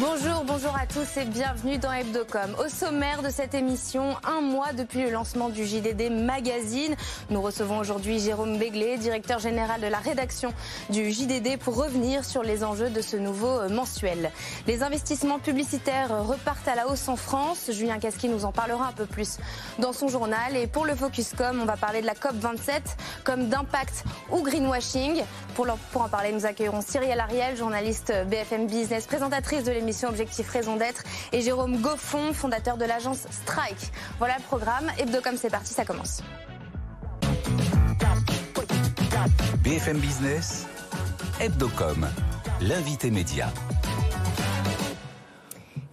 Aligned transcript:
Bonjour, 0.00 0.44
bonjour 0.44 0.76
à 0.76 0.86
tous 0.86 1.16
et 1.16 1.24
bienvenue 1.24 1.76
dans 1.78 1.92
Hebdocom. 1.92 2.54
Au 2.64 2.68
sommaire 2.68 3.20
de 3.20 3.30
cette 3.30 3.54
émission, 3.54 4.14
un 4.22 4.40
mois 4.40 4.72
depuis 4.72 5.02
le 5.02 5.10
lancement 5.10 5.48
du 5.48 5.66
JDD 5.66 6.12
Magazine, 6.12 6.94
nous 7.30 7.42
recevons 7.42 7.78
aujourd'hui 7.78 8.20
Jérôme 8.20 8.58
Béglé, 8.58 8.96
directeur 8.96 9.40
général 9.40 9.80
de 9.80 9.88
la 9.88 9.98
rédaction 9.98 10.54
du 10.90 11.10
JDD, 11.10 11.58
pour 11.58 11.74
revenir 11.74 12.24
sur 12.24 12.44
les 12.44 12.62
enjeux 12.62 12.90
de 12.90 13.00
ce 13.00 13.16
nouveau 13.16 13.48
euh, 13.48 13.68
mensuel. 13.68 14.30
Les 14.68 14.84
investissements 14.84 15.40
publicitaires 15.40 16.24
repartent 16.24 16.68
à 16.68 16.76
la 16.76 16.86
hausse 16.86 17.08
en 17.08 17.16
France. 17.16 17.68
Julien 17.72 17.98
Casqui 17.98 18.28
nous 18.28 18.44
en 18.44 18.52
parlera 18.52 18.86
un 18.86 18.92
peu 18.92 19.06
plus 19.06 19.38
dans 19.80 19.92
son 19.92 20.06
journal. 20.06 20.56
Et 20.56 20.68
pour 20.68 20.86
le 20.86 20.94
Focuscom, 20.94 21.58
on 21.60 21.66
va 21.66 21.76
parler 21.76 22.02
de 22.02 22.06
la 22.06 22.14
COP27 22.14 22.82
comme 23.24 23.48
d'impact 23.48 24.04
ou 24.30 24.42
greenwashing. 24.42 25.24
Pour, 25.56 25.66
en 25.96 26.08
parler, 26.08 26.30
nous 26.30 26.46
accueillerons 26.46 26.82
Cyrielle 26.82 27.18
Ariel, 27.18 27.56
journaliste 27.56 28.12
BFM 28.28 28.68
Business, 28.68 29.06
présentatrice 29.06 29.64
de 29.64 29.72
l'émission 29.72 29.87
Objectif 30.08 30.50
Raison 30.50 30.76
d'être 30.76 31.02
et 31.32 31.40
Jérôme 31.40 31.80
Goffon, 31.80 32.32
fondateur 32.32 32.76
de 32.76 32.84
l'agence 32.84 33.26
Strike. 33.30 33.92
Voilà 34.18 34.36
le 34.36 34.42
programme. 34.42 34.90
Hebdocom, 34.98 35.36
c'est 35.36 35.50
parti, 35.50 35.72
ça 35.74 35.84
commence. 35.84 36.22
BFM 39.62 39.98
Business, 39.98 40.66
Hebdocom, 41.40 42.06
l'invité 42.60 43.10
média. 43.10 43.52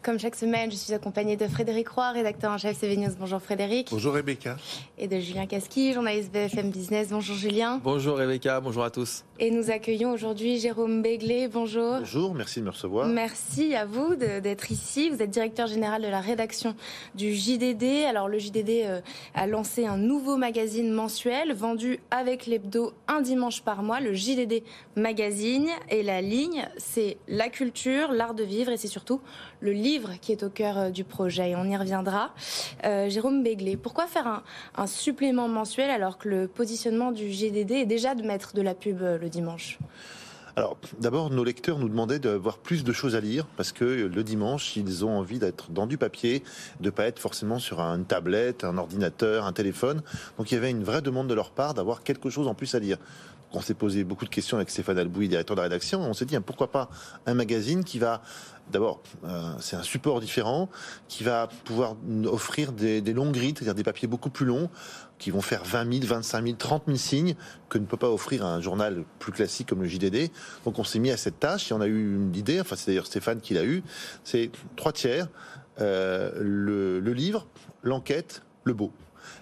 Comme 0.05 0.19
chaque 0.19 0.35
semaine, 0.35 0.69
je 0.69 0.75
suis 0.75 0.93
accompagnée 0.93 1.35
de 1.35 1.47
Frédéric 1.47 1.89
Roy, 1.89 2.11
rédacteur 2.11 2.51
en 2.51 2.59
chef 2.59 2.77
CV 2.77 2.95
News. 2.95 3.15
Bonjour 3.19 3.41
Frédéric. 3.41 3.87
Bonjour 3.89 4.13
Rebecca. 4.13 4.55
Et 4.99 5.07
de 5.07 5.19
Julien 5.19 5.47
Casqui, 5.47 5.93
journaliste 5.93 6.31
BFM 6.31 6.69
Business. 6.69 7.07
Bonjour 7.09 7.35
Julien. 7.35 7.81
Bonjour 7.83 8.15
Rebecca, 8.15 8.59
bonjour 8.59 8.83
à 8.83 8.91
tous. 8.91 9.23
Et 9.39 9.49
nous 9.49 9.71
accueillons 9.71 10.11
aujourd'hui 10.11 10.59
Jérôme 10.59 11.01
Béglé. 11.01 11.47
Bonjour. 11.47 11.97
Bonjour, 11.97 12.35
merci 12.35 12.59
de 12.59 12.65
me 12.65 12.69
recevoir. 12.69 13.07
Merci 13.07 13.73
à 13.73 13.85
vous 13.85 14.15
d'être 14.15 14.71
ici. 14.71 15.09
Vous 15.09 15.23
êtes 15.23 15.31
directeur 15.31 15.65
général 15.65 16.03
de 16.03 16.07
la 16.07 16.21
rédaction 16.21 16.75
du 17.15 17.33
JDD. 17.33 18.05
Alors 18.07 18.27
le 18.27 18.37
JDD 18.37 18.83
euh, 18.85 19.01
a 19.33 19.47
lancé 19.47 19.87
un 19.87 19.97
nouveau 19.97 20.37
magazine 20.37 20.91
mensuel 20.91 21.51
vendu 21.51 21.99
avec 22.11 22.45
l'hebdo 22.45 22.93
un 23.07 23.21
dimanche 23.21 23.63
par 23.63 23.81
mois, 23.81 24.01
le 24.01 24.13
JDD 24.13 24.61
Magazine. 24.95 25.67
Et 25.89 26.03
la 26.03 26.21
ligne, 26.21 26.69
c'est 26.77 27.17
la 27.27 27.49
culture, 27.49 28.11
l'art 28.11 28.35
de 28.35 28.43
vivre 28.43 28.71
et 28.71 28.77
c'est 28.77 28.87
surtout 28.87 29.19
le 29.59 29.71
livre 29.71 30.11
qui 30.21 30.31
est 30.31 30.43
au 30.43 30.49
cœur 30.49 30.77
euh, 30.77 30.89
du 30.89 31.03
projet 31.03 31.51
et 31.51 31.55
on 31.55 31.65
y 31.65 31.77
reviendra. 31.77 32.31
Euh, 32.85 33.09
Jérôme 33.09 33.43
Béglé, 33.43 33.77
pourquoi 33.77 34.07
faire 34.07 34.43
un, 34.75 34.87
supplément 34.87 35.47
mensuel 35.47 35.89
alors 35.89 36.17
que 36.17 36.29
le 36.29 36.47
positionnement 36.47 37.11
du 37.11 37.31
GDD 37.31 37.71
est 37.71 37.85
déjà 37.85 38.15
de 38.15 38.23
mettre 38.23 38.53
de 38.53 38.61
la 38.61 38.73
pub 38.73 39.01
euh, 39.01 39.17
le 39.17 39.29
dimanche? 39.29 39.77
Alors, 40.57 40.77
d'abord, 41.01 41.31
nos 41.31 41.43
lecteurs 41.43 41.79
nous 41.79 41.89
demandaient 41.89 42.19
d'avoir 42.19 42.57
plus 42.57 42.85
de 42.85 42.93
choses 42.93 43.15
à 43.15 43.19
lire 43.19 43.45
parce 43.57 43.73
que 43.73 43.83
le 43.83 44.23
dimanche, 44.23 44.77
ils 44.77 45.03
ont 45.03 45.17
envie 45.17 45.37
d'être 45.37 45.69
dans 45.71 45.85
du 45.85 45.97
papier, 45.97 46.43
de 46.79 46.89
pas 46.89 47.05
être 47.05 47.19
forcément 47.19 47.59
sur 47.59 47.81
une 47.81 48.05
tablette, 48.05 48.63
un 48.63 48.77
ordinateur, 48.77 49.45
un 49.45 49.51
téléphone. 49.51 50.01
Donc, 50.37 50.51
il 50.51 50.55
y 50.55 50.57
avait 50.57 50.71
une 50.71 50.83
vraie 50.83 51.01
demande 51.01 51.27
de 51.27 51.33
leur 51.33 51.51
part 51.51 51.73
d'avoir 51.73 52.03
quelque 52.03 52.29
chose 52.29 52.47
en 52.47 52.53
plus 52.53 52.73
à 52.73 52.79
lire. 52.79 52.97
On 53.51 53.61
s'est 53.61 53.73
posé 53.73 54.03
beaucoup 54.03 54.25
de 54.25 54.29
questions 54.29 54.57
avec 54.57 54.69
Stéphane 54.69 54.97
Albouy, 54.97 55.27
directeur 55.29 55.55
de 55.55 55.61
la 55.61 55.63
rédaction. 55.63 56.01
On 56.01 56.13
s'est 56.13 56.25
dit, 56.25 56.35
hein, 56.35 56.41
pourquoi 56.41 56.71
pas 56.71 56.89
un 57.25 57.33
magazine 57.33 57.83
qui 57.83 57.99
va 57.99 58.21
D'abord, 58.71 59.01
euh, 59.23 59.53
c'est 59.59 59.75
un 59.75 59.83
support 59.83 60.19
différent 60.19 60.69
qui 61.07 61.23
va 61.23 61.47
pouvoir 61.65 61.95
offrir 62.25 62.71
des, 62.71 63.01
longues 63.13 63.33
grids, 63.33 63.53
c'est-à-dire 63.55 63.75
des 63.75 63.83
papiers 63.83 64.07
beaucoup 64.07 64.31
plus 64.31 64.45
longs, 64.45 64.69
qui 65.17 65.31
vont 65.31 65.41
faire 65.41 65.63
20 65.63 65.93
000, 66.01 66.05
25 66.05 66.43
000, 66.43 66.55
30 66.57 66.83
000 66.87 66.97
signes 66.97 67.35
que 67.69 67.77
ne 67.77 67.85
peut 67.85 67.97
pas 67.97 68.09
offrir 68.09 68.45
un 68.45 68.61
journal 68.61 69.03
plus 69.19 69.31
classique 69.31 69.69
comme 69.69 69.81
le 69.81 69.87
JDD. 69.87 70.31
Donc 70.65 70.79
on 70.79 70.83
s'est 70.83 70.99
mis 70.99 71.11
à 71.11 71.17
cette 71.17 71.39
tâche 71.39 71.71
et 71.71 71.73
on 71.73 71.81
a 71.81 71.87
eu 71.87 72.15
une 72.15 72.35
idée, 72.35 72.59
enfin 72.59 72.75
c'est 72.75 72.87
d'ailleurs 72.87 73.07
Stéphane 73.07 73.39
qui 73.39 73.53
l'a 73.53 73.63
eu, 73.63 73.83
c'est 74.23 74.51
trois 74.75 74.91
tiers, 74.91 75.27
euh, 75.79 76.31
le 76.39 77.13
livre, 77.13 77.47
l'enquête, 77.83 78.43
le 78.63 78.73
beau. 78.73 78.91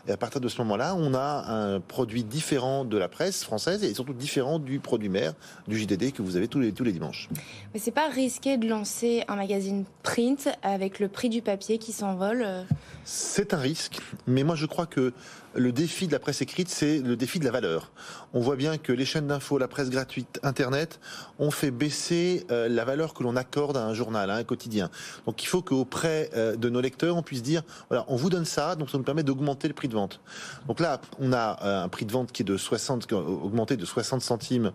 Et 0.08 0.12
à 0.12 0.18
partir 0.18 0.42
de 0.42 0.48
ce 0.48 0.58
moment-là, 0.60 0.96
on 0.96 1.14
a 1.14 1.46
un 1.48 1.80
produit 1.80 2.24
différent 2.24 2.86
de 2.86 2.98
la 2.98 3.08
presse 3.08 3.44
française 3.44 3.84
et 3.84 3.94
surtout 3.94 4.14
différent 4.14 4.60
du 4.60 4.80
produit 4.80 5.10
mère 5.10 5.34
du 5.68 5.78
JDD 5.78 6.12
que 6.12 6.22
vous 6.22 6.36
avez 6.36 6.48
tous 6.48 6.60
les, 6.60 6.72
tous 6.72 6.84
les 6.84 6.92
dimanches. 6.92 7.30
Mais 7.74 7.80
c'est 7.80 7.92
pas 7.92 8.10
risqué 8.10 8.58
de 8.58 8.68
lancer 8.68 9.24
un 9.28 9.36
magazine 9.36 9.86
print 10.04 10.50
avec 10.62 11.00
le 11.00 11.08
prix 11.08 11.30
du 11.30 11.42
papier 11.42 11.78
qui 11.78 11.92
s'envole 11.92 12.44
euh? 12.46 12.64
C'est 13.06 13.54
un 13.54 13.58
risque, 13.58 14.00
mais 14.28 14.44
moi 14.44 14.56
je 14.56 14.66
crois 14.66 14.86
que 14.86 15.14
le 15.56 15.72
défi 15.72 16.08
de 16.08 16.12
la 16.12 16.20
presse 16.20 16.42
écrite, 16.42 16.70
c'est 16.70 17.00
le 17.00 17.16
défi 17.16 17.40
de 17.40 17.46
la 17.46 17.52
valeur. 17.52 17.92
On 18.34 18.40
voit 18.40 18.56
bien 18.56 18.78
que 18.78 18.92
les 18.92 19.06
chaînes 19.06 19.28
d'infos, 19.28 19.58
la 19.58 19.68
presse 19.68 19.90
gratuite, 19.90 20.40
Internet, 20.44 21.00
ont 21.40 21.52
fait 21.52 21.72
baisser 21.72 22.46
euh, 22.52 22.68
la 22.68 22.86
valeur 22.86 23.14
que 23.14 23.24
l'on 23.24 23.36
accorde 23.36 23.78
à 23.78 23.86
un 23.86 23.94
journal, 23.94 24.30
à 24.32 24.36
un 24.36 24.44
quotidien. 24.44 24.90
Donc 25.26 25.44
il 25.44 25.48
faut 25.48 25.62
qu'auprès 25.62 26.30
euh, 26.36 26.56
de 26.56 26.70
nos 26.70 26.82
lecteurs, 26.82 27.18
on 27.18 27.24
puisse 27.24 27.44
dire, 27.44 27.64
voilà, 27.90 28.06
on 28.08 28.16
vous 28.16 28.30
donne 28.30 28.46
ça, 28.46 28.76
donc 28.76 28.90
ça 28.90 28.98
nous 28.98 29.04
permet 29.04 29.24
d'augmenter 29.24 29.68
le 29.68 29.74
prix 29.74 29.88
de 29.88 29.94
vente. 29.94 30.20
Donc 30.68 30.80
là, 30.80 31.00
on 31.20 31.34
a 31.34 31.60
euh, 31.64 31.84
un 31.84 31.90
prix 31.90 32.06
de 32.06 32.12
vente 32.12 32.32
qui 32.32 32.42
est 32.42 32.46
de 32.46 32.58
60, 32.58 33.12
augmenté 33.14 33.78
de 33.78 33.86
60 33.86 34.22
centimes 34.22 34.72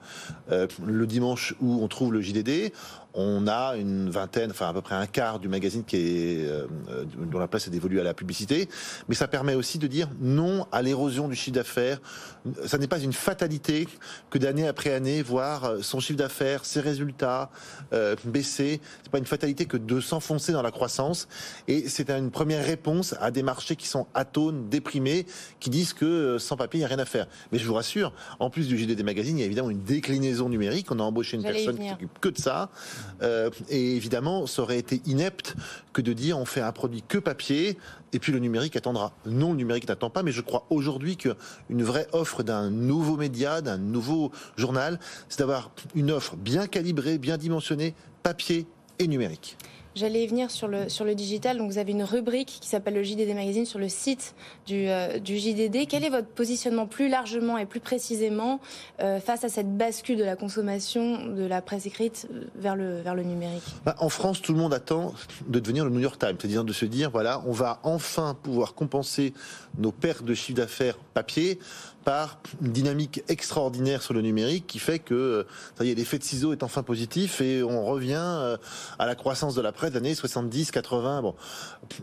le 0.48 1.06
dimanche 1.06 1.54
où 1.60 1.82
on 1.82 1.88
trouve 1.88 2.12
le 2.12 2.20
JDD 2.20 2.72
on 3.20 3.48
a 3.48 3.74
une 3.76 4.10
vingtaine, 4.10 4.52
enfin 4.52 4.68
à 4.68 4.72
peu 4.72 4.80
près 4.80 4.94
un 4.94 5.06
quart 5.06 5.40
du 5.40 5.48
magazine 5.48 5.82
qui 5.82 5.96
est 5.96 6.46
euh, 6.46 6.66
dont 7.16 7.40
la 7.40 7.48
place 7.48 7.66
est 7.66 7.70
dévolue 7.70 7.98
à 7.98 8.04
la 8.04 8.14
publicité, 8.14 8.68
mais 9.08 9.16
ça 9.16 9.26
permet 9.26 9.56
aussi 9.56 9.78
de 9.78 9.88
dire 9.88 10.08
non 10.20 10.66
à 10.70 10.82
l'érosion 10.82 11.26
du 11.26 11.34
chiffre 11.34 11.56
d'affaires. 11.56 12.00
Ça 12.64 12.78
n'est 12.78 12.86
pas 12.86 13.00
une 13.00 13.12
fatalité 13.12 13.88
que 14.30 14.38
d'année 14.38 14.68
après 14.68 14.92
année 14.92 15.20
voir 15.22 15.64
euh, 15.64 15.82
son 15.82 15.98
chiffre 15.98 16.18
d'affaires, 16.18 16.64
ses 16.64 16.80
résultats 16.80 17.50
euh, 17.92 18.14
baisser. 18.24 18.80
C'est 19.02 19.10
pas 19.10 19.18
une 19.18 19.26
fatalité 19.26 19.66
que 19.66 19.76
de 19.76 20.00
s'enfoncer 20.00 20.52
dans 20.52 20.62
la 20.62 20.70
croissance. 20.70 21.26
Et 21.66 21.88
c'est 21.88 22.10
une 22.10 22.30
première 22.30 22.64
réponse 22.64 23.16
à 23.20 23.32
des 23.32 23.42
marchés 23.42 23.74
qui 23.74 23.88
sont 23.88 24.06
atones, 24.14 24.68
déprimés, 24.68 25.26
qui 25.58 25.70
disent 25.70 25.92
que 25.92 26.04
euh, 26.04 26.38
sans 26.38 26.56
papier 26.56 26.78
il 26.78 26.82
n'y 26.82 26.84
a 26.84 26.88
rien 26.88 26.98
à 27.00 27.04
faire. 27.04 27.26
Mais 27.50 27.58
je 27.58 27.66
vous 27.66 27.74
rassure, 27.74 28.12
en 28.38 28.48
plus 28.48 28.68
du 28.68 28.78
JD 28.78 28.92
des 28.92 29.02
magazines, 29.02 29.38
il 29.38 29.40
y 29.40 29.42
a 29.42 29.46
évidemment 29.46 29.70
une 29.70 29.82
déclinaison 29.82 30.48
numérique. 30.48 30.86
On 30.92 31.00
a 31.00 31.02
embauché 31.02 31.36
une 31.36 31.42
personne 31.42 31.78
qui 31.78 31.88
s'occupe 31.88 32.20
que 32.20 32.28
de 32.28 32.38
ça. 32.38 32.70
Euh, 33.22 33.50
et 33.68 33.96
évidemment, 33.96 34.46
ça 34.46 34.62
aurait 34.62 34.78
été 34.78 35.00
inepte 35.06 35.54
que 35.92 36.02
de 36.02 36.12
dire 36.12 36.38
on 36.38 36.44
fait 36.44 36.60
un 36.60 36.72
produit 36.72 37.02
que 37.06 37.18
papier 37.18 37.78
et 38.12 38.18
puis 38.18 38.32
le 38.32 38.38
numérique 38.38 38.76
attendra. 38.76 39.12
Non, 39.26 39.50
le 39.50 39.56
numérique 39.56 39.88
n'attend 39.88 40.10
pas, 40.10 40.22
mais 40.22 40.32
je 40.32 40.40
crois 40.40 40.66
aujourd'hui 40.70 41.16
qu'une 41.16 41.82
vraie 41.82 42.06
offre 42.12 42.42
d'un 42.42 42.70
nouveau 42.70 43.16
média, 43.16 43.60
d'un 43.60 43.78
nouveau 43.78 44.32
journal, 44.56 44.98
c'est 45.28 45.40
d'avoir 45.40 45.70
une 45.94 46.10
offre 46.10 46.36
bien 46.36 46.66
calibrée, 46.66 47.18
bien 47.18 47.36
dimensionnée, 47.36 47.94
papier 48.22 48.66
et 48.98 49.06
numérique. 49.06 49.56
J'allais 49.98 50.28
venir 50.28 50.52
sur 50.52 50.68
le, 50.68 50.88
sur 50.88 51.04
le 51.04 51.16
digital. 51.16 51.58
Donc, 51.58 51.72
vous 51.72 51.78
avez 51.78 51.90
une 51.90 52.04
rubrique 52.04 52.58
qui 52.60 52.68
s'appelle 52.68 52.94
le 52.94 53.02
JDD 53.02 53.34
Magazine 53.34 53.66
sur 53.66 53.80
le 53.80 53.88
site 53.88 54.36
du, 54.64 54.88
euh, 54.88 55.18
du 55.18 55.36
JDD. 55.38 55.88
Quel 55.88 56.04
est 56.04 56.08
votre 56.08 56.28
positionnement 56.28 56.86
plus 56.86 57.08
largement 57.08 57.58
et 57.58 57.66
plus 57.66 57.80
précisément 57.80 58.60
euh, 59.00 59.18
face 59.18 59.42
à 59.42 59.48
cette 59.48 59.76
bascule 59.76 60.16
de 60.16 60.22
la 60.22 60.36
consommation 60.36 61.26
de 61.26 61.44
la 61.44 61.62
presse 61.62 61.86
écrite 61.86 62.28
euh, 62.32 62.44
vers 62.54 62.76
le, 62.76 63.00
vers 63.00 63.16
le 63.16 63.24
numérique? 63.24 63.64
Bah, 63.84 63.96
En 63.98 64.08
France, 64.08 64.40
tout 64.40 64.52
le 64.52 64.60
monde 64.60 64.72
attend 64.72 65.14
de 65.48 65.58
devenir 65.58 65.84
le 65.84 65.90
New 65.90 65.98
York 65.98 66.16
Times, 66.16 66.36
c'est-à-dire 66.38 66.62
de 66.62 66.72
se 66.72 66.84
dire, 66.84 67.10
voilà, 67.10 67.42
on 67.44 67.52
va 67.52 67.80
enfin 67.82 68.36
pouvoir 68.40 68.74
compenser 68.74 69.34
nos 69.78 69.90
pertes 69.90 70.24
de 70.24 70.34
chiffre 70.34 70.58
d'affaires 70.58 70.96
papier 71.12 71.58
par 72.04 72.38
une 72.62 72.72
dynamique 72.72 73.22
extraordinaire 73.28 74.02
sur 74.02 74.14
le 74.14 74.22
numérique 74.22 74.66
qui 74.66 74.78
fait 74.78 74.98
que 74.98 75.44
ça 75.76 75.84
y 75.84 75.90
est, 75.90 75.94
l'effet 75.94 76.18
de 76.18 76.24
ciseau 76.24 76.52
est 76.52 76.62
enfin 76.62 76.82
positif 76.82 77.40
et 77.42 77.62
on 77.62 77.84
revient 77.84 78.56
à 78.98 79.06
la 79.06 79.14
croissance 79.14 79.54
de 79.54 79.60
la 79.60 79.72
presse 79.72 79.87
des 79.90 79.96
années 79.96 80.14
70, 80.14 80.70
80. 80.70 81.22
Bon, 81.22 81.34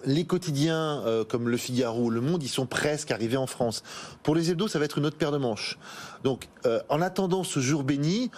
les 0.06 0.26
quotidiens 0.26 1.02
euh, 1.06 1.24
comme 1.24 1.50
Le 1.50 1.58
Figaro, 1.58 2.10
Le 2.10 2.22
Monde, 2.22 2.44
ils 2.44 2.50
sont 2.50 2.66
presque 2.66 3.12
arrivés 3.12 3.38
en 3.38 3.48
France. 3.48 3.84
Pour 4.24 4.36
les 4.36 4.52
hebdos, 4.52 4.68
ça 4.68 4.80
va 4.80 4.86
être 4.86 4.98
une 4.98 5.06
autre 5.06 5.18
paire 5.18 5.32
de 5.32 5.38
manches. 5.38 5.78
Donc, 6.24 6.48
euh, 6.66 6.80
en 6.90 7.02
attendant 7.02 7.44
ce 7.44 7.60
jour 7.60 7.84
béni, 7.84 8.32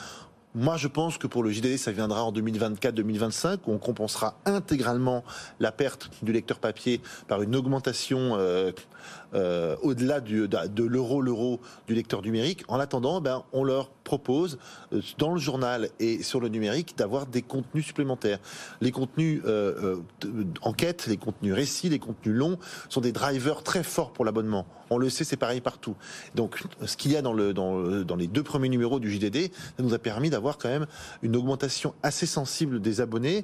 moi, 0.55 0.75
je 0.75 0.87
pense 0.87 1.19
que 1.19 1.27
pour 1.27 1.43
le 1.43 1.51
JDD, 1.51 1.77
ça 1.77 1.91
viendra 1.91 2.23
en 2.23 2.31
2024-2025, 2.31 3.59
où 3.67 3.73
on 3.73 3.77
compensera 3.77 4.39
intégralement 4.45 5.23
la 5.59 5.71
perte 5.71 6.09
du 6.23 6.33
lecteur 6.33 6.57
papier 6.57 6.99
par 7.27 7.43
une 7.43 7.55
augmentation 7.55 8.37
euh, 8.37 9.75
au-delà 9.83 10.19
de, 10.19 10.47
de 10.47 10.83
l'euro 10.83 11.21
l'euro 11.21 11.61
du 11.85 11.93
lecteur 11.93 12.23
numérique. 12.23 12.63
En 12.69 12.79
attendant, 12.79 13.21
ben, 13.21 13.43
on 13.53 13.63
leur 13.63 13.89
propose 14.07 14.57
euh, 14.93 15.01
dans 15.17 15.33
le 15.33 15.39
journal 15.39 15.89
et 15.99 16.23
sur 16.23 16.39
le 16.39 16.47
numérique 16.47 16.97
d'avoir 16.97 17.27
des 17.27 17.41
contenus 17.41 17.85
supplémentaires. 17.85 18.39
Les 18.79 18.91
contenus 18.91 19.41
euh, 19.45 19.97
euh, 20.23 20.45
enquête, 20.61 21.07
les 21.07 21.17
contenus 21.17 21.53
récits, 21.53 21.89
les 21.89 21.99
contenus 21.99 22.33
longs 22.33 22.57
sont 22.87 23.01
des 23.01 23.11
drivers 23.11 23.63
très 23.63 23.83
forts 23.83 24.13
pour 24.13 24.23
l'abonnement. 24.23 24.65
On 24.89 24.97
le 24.97 25.09
sait, 25.09 25.25
c'est 25.25 25.35
pareil 25.35 25.59
partout. 25.59 25.97
Donc, 26.35 26.63
ce 26.85 26.95
qu'il 26.95 27.11
y 27.11 27.17
a 27.17 27.21
dans, 27.21 27.33
le, 27.33 27.53
dans, 27.53 27.81
dans 28.05 28.15
les 28.15 28.27
deux 28.27 28.43
premiers 28.43 28.69
numéros 28.69 29.01
du 29.01 29.11
JDD, 29.11 29.51
ça 29.51 29.83
nous 29.83 29.93
a 29.93 29.99
permis 29.99 30.29
d'avoir 30.29 30.57
quand 30.57 30.69
même 30.69 30.87
une 31.21 31.35
augmentation 31.35 31.93
assez 32.03 32.25
sensible 32.25 32.79
des 32.79 33.01
abonnés. 33.01 33.43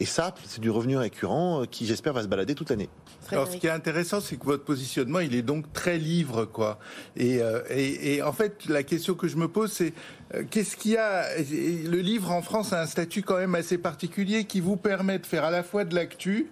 Et 0.00 0.04
ça, 0.04 0.34
c'est 0.44 0.60
du 0.60 0.68
revenu 0.68 0.98
récurrent 0.98 1.64
qui, 1.70 1.86
j'espère, 1.86 2.12
va 2.12 2.22
se 2.22 2.28
balader 2.28 2.54
toute 2.54 2.68
l'année. 2.68 2.90
Alors, 3.30 3.48
ce 3.48 3.56
qui 3.56 3.66
est 3.66 3.70
intéressant, 3.70 4.20
c'est 4.20 4.36
que 4.36 4.44
votre 4.44 4.64
positionnement, 4.64 5.20
il 5.20 5.34
est 5.34 5.40
donc 5.40 5.72
très 5.72 5.96
livre, 5.96 6.44
quoi. 6.44 6.78
Et, 7.16 7.40
et, 7.70 8.16
et 8.16 8.22
en 8.22 8.32
fait, 8.34 8.66
la 8.68 8.82
question 8.82 9.14
que 9.14 9.28
je 9.28 9.36
me 9.38 9.48
pose, 9.48 9.72
c'est 9.72 9.92
euh, 9.92 9.92
qu'est-ce 10.50 10.76
qu'il 10.76 10.92
y 10.92 10.96
a 10.96 11.26
Le 11.38 11.98
livre 11.98 12.30
en 12.30 12.42
France 12.42 12.72
a 12.72 12.82
un 12.82 12.86
statut 12.86 13.22
quand 13.22 13.36
même 13.36 13.54
assez 13.54 13.78
particulier 13.78 14.44
qui 14.44 14.60
vous 14.60 14.76
permet 14.76 15.18
de 15.18 15.26
faire 15.26 15.44
à 15.44 15.50
la 15.50 15.62
fois 15.62 15.84
de 15.84 15.94
l'actu 15.94 16.48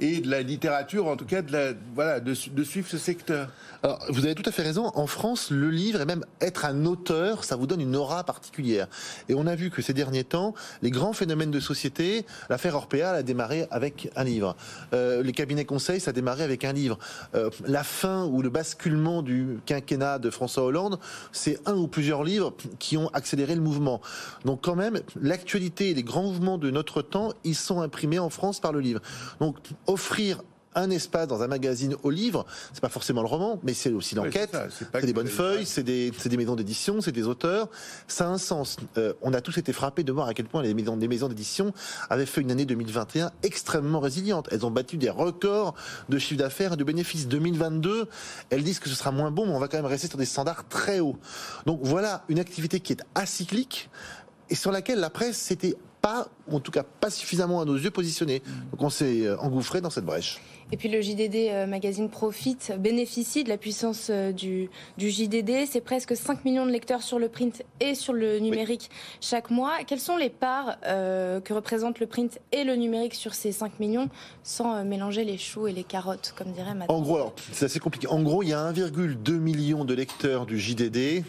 et 0.00 0.20
de 0.20 0.30
la 0.30 0.42
littérature, 0.42 1.06
en 1.06 1.16
tout 1.16 1.26
cas 1.26 1.42
de, 1.42 1.52
la, 1.52 1.72
voilà, 1.94 2.20
de, 2.20 2.34
suivre 2.34 2.88
ce 2.88 2.98
secteur. 2.98 3.48
Alors, 3.82 4.02
vous 4.08 4.24
avez 4.24 4.34
tout 4.34 4.48
à 4.48 4.52
fait 4.52 4.62
raison. 4.62 4.90
En 4.94 5.06
France, 5.06 5.50
le 5.50 5.70
livre 5.70 6.00
et 6.00 6.04
même 6.04 6.24
être 6.40 6.64
un 6.64 6.86
auteur, 6.86 7.44
ça 7.44 7.56
vous 7.56 7.66
donne 7.66 7.80
une 7.80 7.96
aura 7.96 8.24
particulière. 8.24 8.88
Et 9.28 9.34
on 9.34 9.46
a 9.46 9.54
vu 9.54 9.70
que 9.70 9.82
ces 9.82 9.92
derniers 9.92 10.24
temps, 10.24 10.54
les 10.82 10.90
grands 10.90 11.12
phénomènes 11.12 11.50
de 11.50 11.60
société, 11.60 12.24
l'affaire 12.48 12.74
Orpea 12.74 13.10
a 13.10 13.22
démarré 13.22 13.66
avec 13.70 14.10
un 14.16 14.24
livre. 14.24 14.56
Euh, 14.92 15.22
les 15.22 15.32
cabinets 15.32 15.64
conseils, 15.64 16.00
ça 16.00 16.10
a 16.10 16.12
démarré 16.12 16.44
avec 16.44 16.64
un 16.64 16.72
livre. 16.72 16.98
Euh, 17.34 17.50
la 17.66 17.84
fin 17.84 18.24
ou 18.24 18.42
le 18.42 18.48
basculement 18.48 19.22
du 19.22 19.58
quinquennat 19.66 20.18
de 20.18 20.30
François 20.30 20.64
Hollande, 20.64 20.98
c'est 21.32 21.58
un 21.68 21.74
ou 21.74 21.88
plusieurs 21.88 22.24
livres 22.24 22.54
qui 22.78 22.96
ont 22.96 23.08
accéléré 23.08 23.54
le 23.54 23.60
mouvement. 23.60 24.00
Donc 24.44 24.62
quand 24.62 24.76
même, 24.76 25.00
l'actualité 25.20 25.90
et 25.90 25.94
les 25.94 26.02
grands 26.02 26.22
mouvements 26.22 26.58
de 26.58 26.70
notre 26.70 27.02
temps, 27.02 27.32
ils 27.44 27.54
sont 27.54 27.80
imprimés 27.80 28.18
en 28.18 28.30
France 28.30 28.60
par 28.60 28.72
le 28.72 28.80
livre. 28.80 29.00
Donc 29.40 29.56
offrir 29.90 30.42
un 30.74 30.90
espace 30.90 31.26
dans 31.26 31.42
un 31.42 31.48
magazine 31.48 31.96
au 32.02 32.10
livre, 32.10 32.46
c'est 32.72 32.80
pas 32.80 32.88
forcément 32.88 33.22
le 33.22 33.28
roman, 33.28 33.58
mais 33.62 33.74
c'est 33.74 33.90
aussi 33.90 34.14
l'enquête, 34.14 34.56
c'est 34.70 35.04
des 35.04 35.12
bonnes 35.12 35.26
feuilles, 35.26 35.66
c'est 35.66 35.82
des, 35.82 36.10
des, 36.10 36.36
maisons 36.36 36.54
d'édition, 36.54 37.00
c'est 37.00 37.12
des 37.12 37.26
auteurs, 37.26 37.68
ça 38.06 38.26
a 38.26 38.28
un 38.28 38.38
sens. 38.38 38.76
Euh, 38.96 39.12
on 39.22 39.32
a 39.32 39.40
tous 39.40 39.58
été 39.58 39.72
frappés 39.72 40.04
de 40.04 40.12
voir 40.12 40.28
à 40.28 40.34
quel 40.34 40.46
point 40.46 40.62
les 40.62 40.74
maisons, 40.74 40.96
les 40.96 41.08
maisons 41.08 41.28
d'édition 41.28 41.72
avaient 42.08 42.26
fait 42.26 42.40
une 42.40 42.50
année 42.50 42.64
2021 42.64 43.32
extrêmement 43.42 44.00
résiliente. 44.00 44.48
Elles 44.52 44.64
ont 44.64 44.70
battu 44.70 44.96
des 44.96 45.10
records 45.10 45.74
de 46.08 46.18
chiffre 46.18 46.38
d'affaires 46.38 46.74
et 46.74 46.76
de 46.76 46.84
bénéfices. 46.84 47.26
2022, 47.26 48.08
elles 48.50 48.62
disent 48.62 48.78
que 48.78 48.88
ce 48.88 48.94
sera 48.94 49.10
moins 49.10 49.30
bon, 49.30 49.46
mais 49.46 49.52
on 49.52 49.58
va 49.58 49.68
quand 49.68 49.78
même 49.78 49.86
rester 49.86 50.08
sur 50.08 50.18
des 50.18 50.24
standards 50.24 50.68
très 50.68 51.00
hauts. 51.00 51.16
Donc 51.66 51.80
voilà 51.82 52.24
une 52.28 52.38
activité 52.38 52.78
qui 52.80 52.92
est 52.92 53.02
acyclique 53.14 53.90
et 54.50 54.54
sur 54.54 54.70
laquelle 54.70 55.00
la 55.00 55.10
presse 55.10 55.36
s'était 55.36 55.76
pas, 56.00 56.28
ou 56.48 56.56
en 56.56 56.60
tout 56.60 56.70
cas 56.70 56.82
pas 56.82 57.10
suffisamment 57.10 57.60
à 57.60 57.64
nos 57.64 57.76
yeux 57.76 57.90
positionnés. 57.90 58.42
Donc 58.70 58.82
on 58.82 58.90
s'est 58.90 59.26
euh, 59.26 59.38
engouffré 59.38 59.80
dans 59.80 59.90
cette 59.90 60.04
brèche. 60.04 60.40
Et 60.72 60.76
puis 60.76 60.88
le 60.88 61.00
JDD 61.00 61.50
euh, 61.50 61.66
Magazine 61.66 62.08
profite, 62.08 62.72
bénéficie 62.78 63.42
de 63.42 63.48
la 63.48 63.56
puissance 63.56 64.08
euh, 64.10 64.30
du, 64.32 64.70
du 64.98 65.10
JDD. 65.10 65.66
C'est 65.68 65.80
presque 65.80 66.16
5 66.16 66.44
millions 66.44 66.64
de 66.64 66.70
lecteurs 66.70 67.02
sur 67.02 67.18
le 67.18 67.28
print 67.28 67.62
et 67.80 67.94
sur 67.94 68.12
le 68.12 68.38
numérique 68.38 68.88
chaque 69.20 69.50
mois. 69.50 69.78
Quelles 69.86 70.00
sont 70.00 70.16
les 70.16 70.30
parts 70.30 70.76
euh, 70.86 71.40
que 71.40 71.52
représentent 71.52 71.98
le 71.98 72.06
print 72.06 72.38
et 72.52 72.62
le 72.62 72.76
numérique 72.76 73.14
sur 73.14 73.34
ces 73.34 73.50
5 73.50 73.80
millions 73.80 74.08
sans 74.44 74.84
mélanger 74.84 75.24
les 75.24 75.38
choux 75.38 75.66
et 75.66 75.72
les 75.72 75.84
carottes, 75.84 76.34
comme 76.36 76.52
dirait 76.52 76.74
Madame 76.74 76.94
En 76.96 77.02
gros, 77.02 77.32
c'est 77.52 77.64
assez 77.64 77.80
compliqué. 77.80 78.06
En 78.06 78.22
gros, 78.22 78.42
il 78.42 78.50
y 78.50 78.52
a 78.52 78.72
1,2 78.72 79.32
million 79.38 79.84
de 79.84 79.94
lecteurs 79.94 80.46
du 80.46 80.58
JDD 80.58 81.24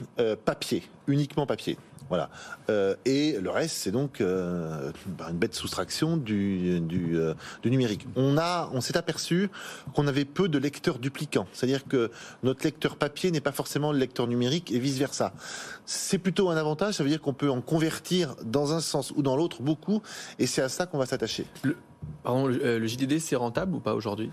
papier, 0.45 0.83
uniquement 1.07 1.45
papier. 1.45 1.77
Voilà. 2.11 2.29
Euh, 2.69 2.93
et 3.05 3.37
le 3.39 3.49
reste, 3.49 3.77
c'est 3.77 3.91
donc 3.91 4.19
euh, 4.19 4.91
une 5.29 5.37
bête 5.37 5.55
soustraction 5.55 6.17
du, 6.17 6.81
du, 6.81 7.17
euh, 7.17 7.33
numérique. 7.63 8.05
On 8.17 8.35
on 8.37 8.81
s'est 8.81 8.97
aperçu 8.97 9.49
qu'on 9.95 10.07
avait 10.07 10.25
peu 10.25 10.49
de 10.49 10.57
lecteurs 10.57 10.99
duplicants, 10.99 11.47
c'est-à-dire 11.53 11.85
que 11.87 12.11
notre 12.43 12.65
lecteur 12.65 12.97
papier 12.97 13.31
n'est 13.31 13.39
pas 13.39 13.53
forcément 13.53 13.93
le 13.93 13.97
lecteur 13.97 14.27
numérique 14.27 14.73
et 14.73 14.79
vice 14.79 14.97
versa. 14.97 15.31
C'est 15.85 16.17
plutôt 16.17 16.49
un 16.49 16.57
avantage, 16.57 16.95
ça 16.95 17.03
veut 17.03 17.09
dire 17.09 17.21
qu'on 17.21 17.33
peut 17.33 17.49
en 17.49 17.61
convertir 17.61 18.35
dans 18.43 18.73
un 18.73 18.81
sens 18.81 19.13
ou 19.15 19.21
dans 19.21 19.37
l'autre 19.37 19.61
beaucoup, 19.61 20.01
et 20.37 20.47
c'est 20.47 20.61
à 20.61 20.67
ça 20.67 20.87
qu'on 20.87 20.97
va 20.97 21.05
s'attacher. 21.05 21.45
Pardon, 22.23 22.47
le, 22.47 22.77
le 22.77 22.87
JDD, 22.87 23.19
c'est 23.19 23.35
rentable 23.35 23.75
ou 23.75 23.79
pas 23.79 23.95
aujourd'hui? 23.95 24.31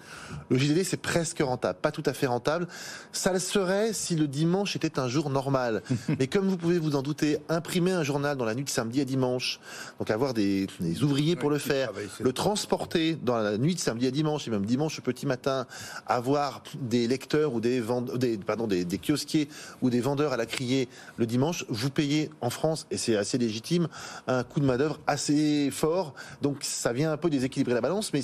Le 0.51 0.59
JDD, 0.59 0.85
c'est 0.85 1.01
presque 1.01 1.41
rentable, 1.41 1.79
pas 1.81 1.91
tout 1.91 2.03
à 2.05 2.13
fait 2.13 2.27
rentable. 2.27 2.69
Ça 3.13 3.33
le 3.33 3.39
serait 3.39 3.93
si 3.95 4.15
le 4.15 4.27
dimanche 4.27 4.77
était 4.77 4.99
un 4.99 5.09
jour 5.09 5.31
normal. 5.31 5.83
Mais 6.19 6.27
comme 6.27 6.49
vous 6.49 6.59
pouvez 6.59 6.79
vous 6.79 6.97
en 6.97 7.03
douter, 7.03 7.39
imprimer 7.49 7.93
un 7.93 8.03
journal 8.03 8.37
dans 8.37 8.45
la 8.45 8.55
nuit 8.55 8.65
de 8.65 8.71
samedi 8.71 9.01
à 9.01 9.05
dimanche, 9.05 9.59
donc 9.99 10.11
avoir 10.11 10.35
des, 10.35 10.67
des 10.81 11.03
ouvriers 11.03 11.35
pour 11.37 11.51
le 11.51 11.59
faire, 11.59 11.93
le 12.21 12.33
transporter 12.33 13.17
dans 13.17 13.39
la 13.39 13.57
nuit 13.57 13.75
de 13.75 13.81
samedi 13.81 14.07
à 14.07 14.11
dimanche, 14.11 14.47
et 14.47 14.51
même 14.51 14.67
dimanche 14.67 14.99
au 14.99 15.03
petit 15.03 15.25
matin, 15.25 15.67
avoir 16.07 16.63
des 16.81 17.07
lecteurs 17.07 17.55
ou 17.55 17.61
des, 17.61 17.81
vendeurs, 17.81 18.19
des, 18.19 18.37
pardon, 18.37 18.67
des, 18.67 18.85
des 18.85 18.99
kiosquiers 18.99 19.49
ou 19.81 19.89
des 19.89 20.01
vendeurs 20.01 20.33
à 20.33 20.37
la 20.37 20.47
criée 20.47 20.89
le 21.17 21.27
dimanche, 21.27 21.65
vous 21.69 21.91
payez 21.91 22.31
en 22.41 22.51
France, 22.51 22.87
et 22.91 22.97
c'est 22.97 23.17
assez 23.17 23.39
légitime, 23.39 23.89
un 24.27 24.43
coût 24.45 24.61
de 24.61 24.67
main-d'œuvre 24.67 25.01
assez 25.07 25.71
fort. 25.71 26.15
Donc 26.43 26.59
ça 26.63 26.93
vient 26.93 27.13
un 27.13 27.17
peu 27.17 27.31
déséquilibrer 27.59 27.75
la 27.75 27.81
balance, 27.81 28.13
mais 28.13 28.23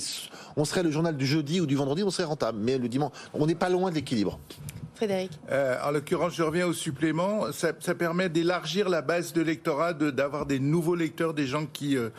on 0.55 0.65
serait 0.65 0.83
le 0.83 0.91
journal 0.91 1.15
du 1.17 1.25
jeudi 1.25 1.59
ou 1.61 1.65
du 1.65 1.75
vendredi, 1.75 2.03
on 2.03 2.11
serait 2.11 2.23
rentable. 2.23 2.59
Mais 2.61 2.77
le 2.77 2.87
dimanche, 2.87 3.11
on 3.33 3.45
n'est 3.45 3.55
pas 3.55 3.69
loin 3.69 3.89
de 3.89 3.95
l'équilibre. 3.95 4.39
Frédéric. 4.95 5.31
Euh, 5.51 5.77
en 5.83 5.91
l'occurrence, 5.91 6.35
je 6.35 6.43
reviens 6.43 6.67
au 6.67 6.73
supplément. 6.73 7.51
Ça, 7.51 7.71
ça 7.79 7.95
permet 7.95 8.29
d'élargir 8.29 8.89
la 8.89 9.01
base 9.01 9.33
de 9.33 9.41
lectorat, 9.41 9.93
d'avoir 9.93 10.45
des 10.45 10.59
nouveaux 10.59 10.95
lecteurs, 10.95 11.33
des 11.33 11.47
gens 11.47 11.65
qui 11.65 11.97
euh, 11.97 12.09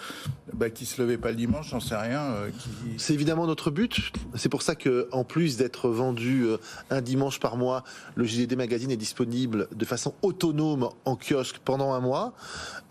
bah, 0.57 0.71
qui 0.71 0.87
se 0.87 1.03
levaient 1.03 1.19
pas 1.19 1.31
le 1.31 1.37
dimanche, 1.37 1.71
j'en 1.71 1.81
sais 1.81 1.97
rien. 1.97 2.23
Euh, 2.23 2.51
qui... 2.51 2.71
C'est 2.99 3.13
évidemment 3.13 3.47
notre 3.47 3.71
but. 3.71 4.13
C'est 4.37 4.49
pour 4.49 4.63
ça 4.63 4.75
que, 4.75 5.09
en 5.13 5.23
plus 5.23 5.57
d'être 5.57 5.91
vendu 5.91 6.45
euh, 6.45 6.57
un 6.89 7.03
dimanche 7.03 7.41
par 7.41 7.57
mois, 7.57 7.85
le 8.15 8.25
JDD 8.25 8.57
Magazine 8.57 8.91
est 8.91 8.97
disponible 8.97 9.69
de 9.75 9.85
façon 9.85 10.15
autonome 10.23 10.89
en 11.05 11.17
kiosque 11.17 11.59
pendant 11.65 11.93
un 11.93 12.01
mois. 12.01 12.33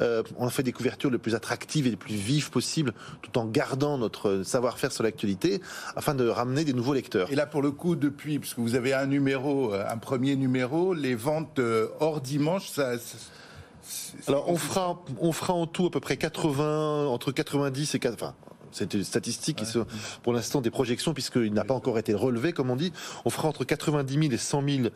Euh, 0.01 0.21
on 0.37 0.45
a 0.45 0.49
fait 0.49 0.63
des 0.63 0.73
couvertures 0.73 1.09
les 1.09 1.17
plus 1.17 1.33
attractives 1.33 1.87
et 1.87 1.89
les 1.89 1.95
plus 1.95 2.13
vives 2.13 2.51
possibles, 2.51 2.93
tout 3.21 3.37
en 3.39 3.45
gardant 3.45 3.97
notre 3.97 4.43
savoir-faire 4.43 4.91
sur 4.91 5.03
l'actualité, 5.03 5.61
afin 5.95 6.13
de 6.13 6.27
ramener 6.27 6.65
des 6.65 6.73
nouveaux 6.73 6.93
lecteurs. 6.93 7.31
Et 7.31 7.35
là, 7.35 7.45
pour 7.47 7.61
le 7.61 7.71
coup, 7.71 7.95
depuis, 7.95 8.37
parce 8.37 8.53
que 8.53 8.61
vous 8.61 8.75
avez 8.75 8.93
un 8.93 9.07
numéro, 9.07 9.73
un 9.89 9.97
premier 9.97 10.35
numéro, 10.35 10.93
les 10.93 11.15
ventes 11.15 11.59
hors 11.99 12.21
dimanche, 12.21 12.69
ça. 12.69 12.97
ça 12.97 13.17
alors 14.27 14.49
on 14.49 14.57
fera, 14.57 15.03
on 15.19 15.31
fera 15.31 15.53
en 15.53 15.67
tout 15.67 15.85
à 15.87 15.91
peu 15.91 15.99
près 15.99 16.17
80, 16.17 17.05
entre 17.05 17.31
90 17.31 17.95
et 17.95 17.99
80. 17.99 18.15
Enfin, 18.15 18.35
c'est 18.75 18.93
une 18.93 19.03
statistique 19.03 19.57
qui 19.57 19.65
sont 19.65 19.85
pour 20.21 20.33
l'instant 20.33 20.59
des 20.59 20.69
projections 20.69 21.13
puisqu'il 21.13 21.53
n'a 21.53 21.63
pas 21.63 21.73
encore 21.73 21.97
été 21.97 22.13
relevé, 22.13 22.51
comme 22.51 22.69
on 22.69 22.75
dit. 22.75 22.91
On 23.23 23.29
fera 23.29 23.47
entre 23.47 23.63
90 23.63 24.13
000 24.13 24.33
et 24.33 24.37
100 24.37 24.63
000 24.67 24.87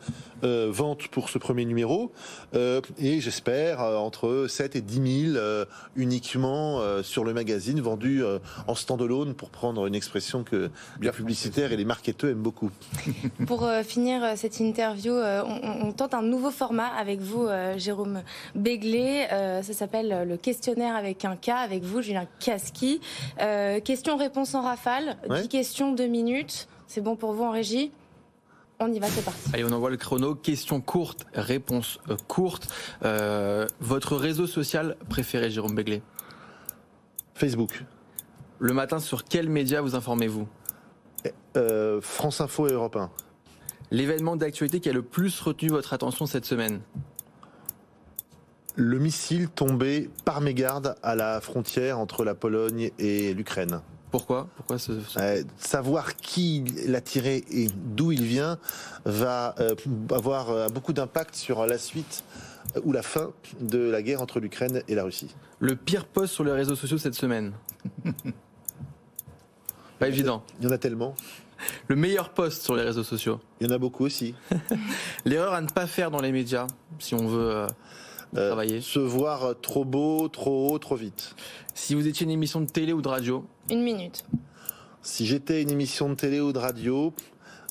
euh, 0.44 0.68
ventes 0.70 1.08
pour 1.08 1.30
ce 1.30 1.38
premier 1.38 1.64
numéro 1.64 2.12
euh, 2.54 2.80
et 2.98 3.20
j'espère 3.20 3.80
euh, 3.80 3.96
entre 3.96 4.46
7 4.48 4.76
et 4.76 4.80
10 4.82 5.24
000 5.32 5.36
euh, 5.36 5.64
uniquement 5.96 6.80
euh, 6.80 7.02
sur 7.02 7.24
le 7.24 7.32
magazine 7.32 7.80
vendu 7.80 8.22
euh, 8.22 8.38
en 8.66 8.74
stand-alone 8.74 9.32
pour 9.34 9.48
prendre 9.48 9.86
une 9.86 9.94
expression 9.94 10.44
que 10.44 10.70
les 11.00 11.10
publicitaires 11.10 11.72
et 11.72 11.76
les 11.76 11.84
marketeurs 11.84 12.30
aiment 12.30 12.42
beaucoup. 12.42 12.70
Pour 13.46 13.68
finir 13.84 14.36
cette 14.36 14.60
interview, 14.60 15.12
on, 15.12 15.88
on, 15.88 15.92
tente 15.92 16.14
un 16.14 16.22
nouveau 16.22 16.50
format 16.50 16.86
avec 16.86 17.20
vous, 17.20 17.48
Jérôme 17.76 18.22
Béglé. 18.54 19.26
ça 19.30 19.72
s'appelle 19.72 20.28
le 20.28 20.36
questionnaire 20.36 20.94
avec 20.94 21.24
un 21.24 21.36
cas 21.36 21.56
avec 21.56 21.82
vous, 21.82 22.00
Julien 22.02 22.26
Casqui. 22.38 23.00
Euh, 23.40 23.69
questions-réponses 23.78 24.54
en 24.54 24.62
rafale. 24.62 25.16
Ouais. 25.28 25.42
10 25.42 25.48
questions, 25.48 25.92
2 25.92 26.06
minutes. 26.06 26.68
C'est 26.86 27.00
bon 27.00 27.14
pour 27.14 27.32
vous 27.32 27.44
en 27.44 27.50
régie 27.50 27.92
on 28.80 28.90
y 28.90 28.98
va, 28.98 29.08
c'est 29.08 29.24
parti. 29.24 29.50
Allez, 29.52 29.64
on 29.64 29.72
envoie 29.72 29.90
le 29.90 29.98
chrono. 29.98 30.34
Questions 30.34 30.80
courtes, 30.80 31.26
réponses 31.34 32.00
euh, 32.08 32.16
courtes. 32.28 32.68
Euh, 33.04 33.66
votre 33.80 34.16
réseau 34.16 34.46
social 34.46 34.96
préféré, 35.10 35.50
Jérôme 35.50 35.74
Béglé 35.74 36.02
Facebook. 37.34 37.84
Le 38.58 38.72
matin, 38.72 38.98
sur 38.98 39.24
quel 39.24 39.48
média 39.50 39.82
vous 39.82 39.94
informez-vous 39.94 40.48
euh, 41.56 42.00
France 42.00 42.40
Info 42.40 42.68
et 42.68 42.72
Europe 42.72 42.96
1. 42.96 43.10
L'événement 43.90 44.36
d'actualité 44.36 44.80
qui 44.80 44.88
a 44.88 44.92
le 44.92 45.02
plus 45.02 45.40
retenu 45.40 45.68
votre 45.68 45.92
attention 45.92 46.24
cette 46.24 46.46
semaine 46.46 46.80
le 48.76 48.98
missile 48.98 49.48
tombé 49.48 50.10
par 50.24 50.40
mégarde 50.40 50.96
à 51.02 51.14
la 51.14 51.40
frontière 51.40 51.98
entre 51.98 52.24
la 52.24 52.34
Pologne 52.34 52.90
et 52.98 53.34
l'Ukraine. 53.34 53.80
Pourquoi? 54.10 54.48
Pourquoi 54.56 54.78
ce, 54.78 55.00
ce... 55.00 55.18
Euh, 55.18 55.42
Savoir 55.56 56.16
qui 56.16 56.64
l'a 56.86 57.00
tiré 57.00 57.44
et 57.50 57.68
d'où 57.74 58.12
il 58.12 58.24
vient 58.24 58.58
va 59.04 59.54
euh, 59.60 59.74
avoir 60.10 60.50
euh, 60.50 60.68
beaucoup 60.68 60.92
d'impact 60.92 61.34
sur 61.36 61.64
la 61.66 61.78
suite 61.78 62.24
ou 62.84 62.92
la 62.92 63.02
fin 63.02 63.30
de 63.60 63.78
la 63.78 64.02
guerre 64.02 64.20
entre 64.20 64.40
l'Ukraine 64.40 64.82
et 64.88 64.94
la 64.94 65.04
Russie. 65.04 65.34
Le 65.60 65.76
pire 65.76 66.06
post 66.06 66.34
sur 66.34 66.44
les 66.44 66.52
réseaux 66.52 66.76
sociaux 66.76 66.98
cette 66.98 67.14
semaine 67.14 67.52
Pas 69.98 70.08
évident. 70.08 70.42
Il 70.58 70.64
y 70.66 70.68
en 70.68 70.72
a 70.72 70.78
tellement. 70.78 71.14
Le 71.88 71.96
meilleur 71.96 72.30
post 72.30 72.62
sur 72.62 72.74
les 72.74 72.82
réseaux 72.82 73.04
sociaux 73.04 73.38
Il 73.60 73.66
y 73.66 73.70
en 73.70 73.74
a 73.74 73.78
beaucoup 73.78 74.04
aussi. 74.04 74.34
L'erreur 75.24 75.52
à 75.52 75.60
ne 75.60 75.68
pas 75.68 75.86
faire 75.86 76.10
dans 76.10 76.20
les 76.20 76.32
médias, 76.32 76.66
si 76.98 77.14
on 77.14 77.26
veut... 77.26 77.66
Euh 78.36 78.48
travailler 78.48 78.80
se 78.80 79.00
voir 79.00 79.54
trop 79.60 79.84
beau, 79.84 80.28
trop 80.28 80.70
haut, 80.70 80.78
trop 80.78 80.96
vite. 80.96 81.34
Si 81.74 81.94
vous 81.94 82.06
étiez 82.06 82.24
une 82.24 82.30
émission 82.30 82.60
de 82.60 82.66
télé 82.70 82.92
ou 82.92 83.02
de 83.02 83.08
radio 83.08 83.44
Une 83.70 83.82
minute. 83.82 84.24
Si 85.02 85.26
j'étais 85.26 85.62
une 85.62 85.70
émission 85.70 86.08
de 86.08 86.14
télé 86.14 86.40
ou 86.40 86.52
de 86.52 86.58
radio, 86.58 87.12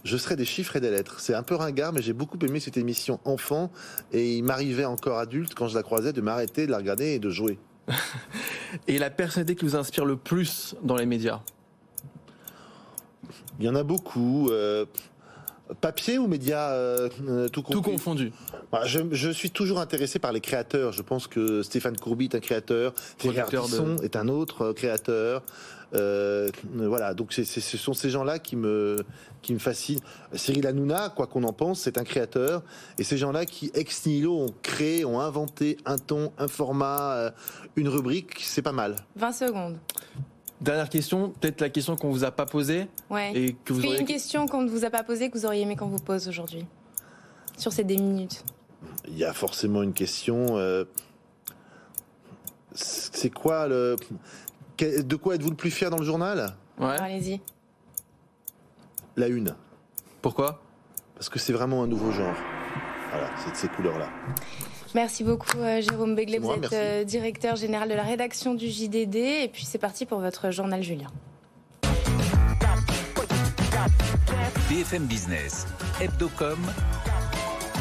je 0.04 0.18
serais 0.18 0.36
des 0.36 0.46
chiffres 0.46 0.76
et 0.76 0.82
des 0.82 0.92
lettres. 0.92 1.20
C'est 1.20 1.34
un 1.34 1.44
peu 1.44 1.56
ringard, 1.56 1.94
mais 1.94 2.02
j'ai 2.02 2.14
beaucoup 2.14 2.38
aimé 2.46 2.60
cette 2.60 2.78
émission 2.78 3.20
enfant 3.26 3.72
et 4.12 4.38
il 4.38 4.44
m'arrivait 4.44 4.86
encore 4.86 5.18
adulte 5.20 5.54
quand 5.54 5.68
je 5.68 5.76
la 5.76 5.84
croisais 5.84 6.12
de 6.14 6.22
m'arrêter, 6.22 6.66
de 6.66 6.72
la 6.72 6.78
regarder 6.78 7.14
et 7.14 7.20
de 7.20 7.30
jouer. 7.30 7.60
Et 8.88 9.00
la 9.00 9.10
personnalité 9.10 9.56
qui 9.56 9.66
vous 9.66 9.76
inspire 9.76 10.06
le 10.06 10.16
plus 10.16 10.76
dans 10.84 10.96
les 10.96 11.08
médias? 11.08 11.42
Il 13.60 13.66
y 13.66 13.70
en 13.70 13.76
a 13.76 13.84
beaucoup. 13.84 14.50
euh, 14.52 14.86
papier 15.82 16.18
ou 16.18 16.28
médias 16.28 16.72
euh, 16.72 17.10
euh, 17.28 17.48
tout 17.50 17.62
Tout 17.62 17.82
confondu. 17.82 18.32
Bah, 18.72 18.82
je, 18.86 19.00
je 19.12 19.30
suis 19.30 19.52
toujours 19.52 19.80
intéressé 19.80 20.20
par 20.20 20.32
les 20.32 20.42
créateurs. 20.42 20.92
Je 20.94 21.02
pense 21.02 21.28
que 21.28 21.62
Stéphane 21.64 21.98
Courby 21.98 22.26
est 22.26 22.36
un 22.36 22.40
créateur, 22.40 22.94
Thierry 23.18 23.36
de- 23.38 23.42
Ardisson 23.42 23.98
est 24.02 24.16
un 24.16 24.28
autre 24.28 24.66
euh, 24.68 24.74
créateur. 24.74 25.44
Euh, 25.96 26.52
voilà, 26.76 27.16
donc 27.16 27.34
c'est- 27.34 27.46
c'est- 27.46 27.62
ce 27.62 27.76
sont 27.78 27.94
ces 27.94 28.12
gens-là 28.12 28.38
qui 28.40 28.56
me 28.56 28.98
qui 29.42 29.54
me 29.54 29.60
fascinent. 29.60 30.02
Cyril 30.34 30.68
Hanouna, 30.68 31.10
quoi 31.16 31.26
qu'on 31.26 31.44
en 31.46 31.54
pense, 31.54 31.80
c'est 31.82 31.98
un 31.98 32.04
créateur, 32.04 32.62
et 32.98 33.04
ces 33.04 33.18
gens-là 33.18 33.46
qui 33.46 33.72
ex 33.74 34.06
nihilo 34.06 34.38
ont 34.38 34.54
créé, 34.62 35.06
ont 35.06 35.20
inventé 35.22 35.78
un 35.86 35.98
ton, 35.98 36.32
un 36.38 36.48
format, 36.50 37.32
une 37.78 37.88
rubrique, 37.88 38.36
c'est 38.42 38.62
pas 38.62 38.74
mal. 38.74 38.98
20 39.16 39.32
secondes. 39.32 39.78
Dernière 40.62 40.90
question, 40.90 41.30
peut-être 41.40 41.62
la 41.62 41.70
question 41.70 41.96
qu'on 41.96 42.10
vous 42.10 42.26
a 42.26 42.32
pas 42.32 42.46
posée 42.46 42.88
Ouais. 43.10 43.32
et 43.34 43.54
que 43.54 43.72
vous 43.72 43.86
auriez... 43.86 44.00
une 44.02 44.06
question 44.06 44.46
qu'on 44.48 44.62
ne 44.62 44.70
vous 44.70 44.84
a 44.84 44.90
pas 44.90 45.04
posée 45.04 45.30
que 45.30 45.38
vous 45.38 45.46
auriez 45.46 45.62
aimé 45.62 45.76
qu'on 45.78 45.88
vous 45.88 46.00
pose 46.00 46.28
aujourd'hui 46.28 46.66
Sur 47.58 47.72
ces 47.72 47.86
des 47.86 47.96
minutes. 47.98 48.44
Il 49.08 49.18
y 49.18 49.24
a 49.24 49.32
forcément 49.34 49.82
une 49.84 49.94
question. 49.94 50.58
euh, 50.58 50.84
c'est 52.74 53.30
quoi 53.34 53.68
le 53.68 53.96
de 54.80 55.16
quoi 55.18 55.36
êtes-vous 55.36 55.50
le 55.50 55.56
plus 55.58 55.72
fier 55.72 55.90
dans 55.90 55.98
le 55.98 56.06
journal? 56.06 56.56
Ouais. 56.78 56.96
Allez-y. 56.98 57.42
La 59.18 59.28
une. 59.28 59.56
Pourquoi? 60.22 60.62
Parce 61.16 61.28
que 61.28 61.38
c'est 61.40 61.52
vraiment 61.52 61.84
un 61.84 61.88
nouveau 61.88 62.12
genre. 62.12 62.36
Voilà, 63.12 63.30
c'est 63.44 63.52
de 63.52 63.56
ces 63.58 63.68
couleurs-là. 63.68 64.08
Merci 64.96 65.24
beaucoup 65.24 65.58
euh, 65.60 65.82
Jérôme 65.82 66.16
Begley. 66.16 66.34
C'est 66.36 66.40
Vous 66.40 66.46
moi, 66.48 66.56
êtes 66.56 66.62
merci. 66.62 66.76
euh, 66.78 67.04
directeur 67.04 67.56
général 67.56 67.90
de 67.90 67.94
la 67.94 68.04
rédaction 68.04 68.56
du 68.56 68.68
JDD. 68.68 69.16
Et 69.16 69.50
puis 69.52 69.66
c'est 69.66 69.78
parti 69.78 70.06
pour 70.06 70.20
votre 70.20 70.52
journal 70.52 70.82
Julien. 70.82 71.08
BFM 74.70 75.06
Business, 75.06 75.66
Hebdocom, 76.02 76.60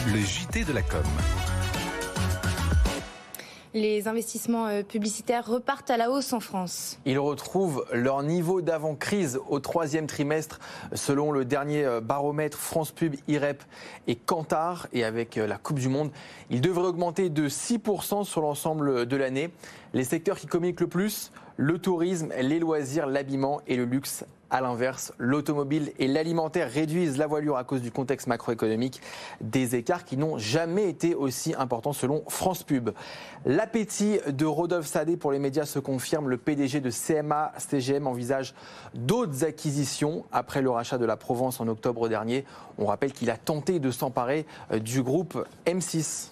le 0.07 0.21
JT 0.21 0.65
de 0.65 0.73
la 0.73 0.83
com. 0.83 1.03
Les 3.75 4.09
investissements 4.09 4.67
euh, 4.67 4.83
publicitaires 4.83 5.47
repartent 5.47 5.91
à 5.91 5.99
la 5.99 6.11
hausse 6.11 6.33
en 6.33 6.41
France. 6.41 6.99
Ils 7.05 7.19
retrouvent 7.19 7.85
leur 7.93 8.23
niveau 8.23 8.63
d'avant-crise 8.63 9.39
au 9.49 9.61
troisième 9.61 10.07
trimestre, 10.07 10.59
selon 10.95 11.33
le 11.33 11.45
dernier 11.45 11.85
euh, 11.85 12.01
baromètre 12.01 12.57
France 12.57 12.93
Pub, 12.93 13.15
IREP 13.29 13.63
et 14.07 14.17
Kantar. 14.17 14.87
Et 14.95 15.05
avec 15.05 15.37
euh, 15.37 15.47
la 15.47 15.59
Coupe 15.59 15.79
du 15.79 15.89
Monde, 15.89 16.11
ils 16.49 16.63
devraient 16.63 16.89
augmenter 16.89 17.29
de 17.29 17.47
6% 17.47 18.25
sur 18.25 18.41
l'ensemble 18.41 19.05
de 19.05 19.17
l'année. 19.17 19.51
Les 19.95 20.05
secteurs 20.05 20.37
qui 20.37 20.47
communiquent 20.47 20.81
le 20.81 20.87
plus, 20.87 21.33
le 21.57 21.79
tourisme, 21.79 22.33
les 22.41 22.59
loisirs, 22.59 23.07
l'habillement 23.07 23.61
et 23.67 23.77
le 23.77 23.85
luxe. 23.85 24.25
À 24.51 24.63
l'inverse, 24.63 25.13
l'automobile 25.19 25.93
et 25.99 26.09
l'alimentaire 26.09 26.71
réduisent 26.71 27.19
la 27.19 27.27
voilure 27.27 27.59
à 27.59 27.65
cause 27.65 27.83
du 27.83 27.91
contexte 27.91 28.29
macroéconomique, 28.29 29.03
des 29.43 29.77
écarts 29.77 30.07
qui 30.07 30.17
n'ont 30.17 30.39
jamais 30.39 30.89
été 30.89 31.15
aussi 31.15 31.55
importants 31.59 31.93
selon 31.93 32.25
France 32.29 32.63
Pub. 32.63 32.91
L'appétit 33.45 34.21
de 34.27 34.47
Rodolphe 34.47 34.87
Sadé 34.87 35.19
pour 35.19 35.33
les 35.33 35.39
médias 35.39 35.67
se 35.67 35.79
confirme. 35.79 36.31
Le 36.31 36.39
PDG 36.39 36.81
de 36.81 36.91
CMA 36.91 37.53
CGM 37.59 38.07
envisage 38.07 38.55
d'autres 38.95 39.45
acquisitions 39.45 40.25
après 40.33 40.63
le 40.63 40.71
rachat 40.71 40.97
de 40.97 41.05
la 41.05 41.19
Provence 41.19 41.61
en 41.61 41.69
octobre 41.69 42.09
dernier. 42.09 42.47
On 42.79 42.87
rappelle 42.87 43.13
qu'il 43.13 43.29
a 43.29 43.37
tenté 43.37 43.81
de 43.81 43.91
s'emparer 43.91 44.47
euh, 44.73 44.79
du 44.79 45.03
groupe 45.03 45.47
M6. 45.67 46.31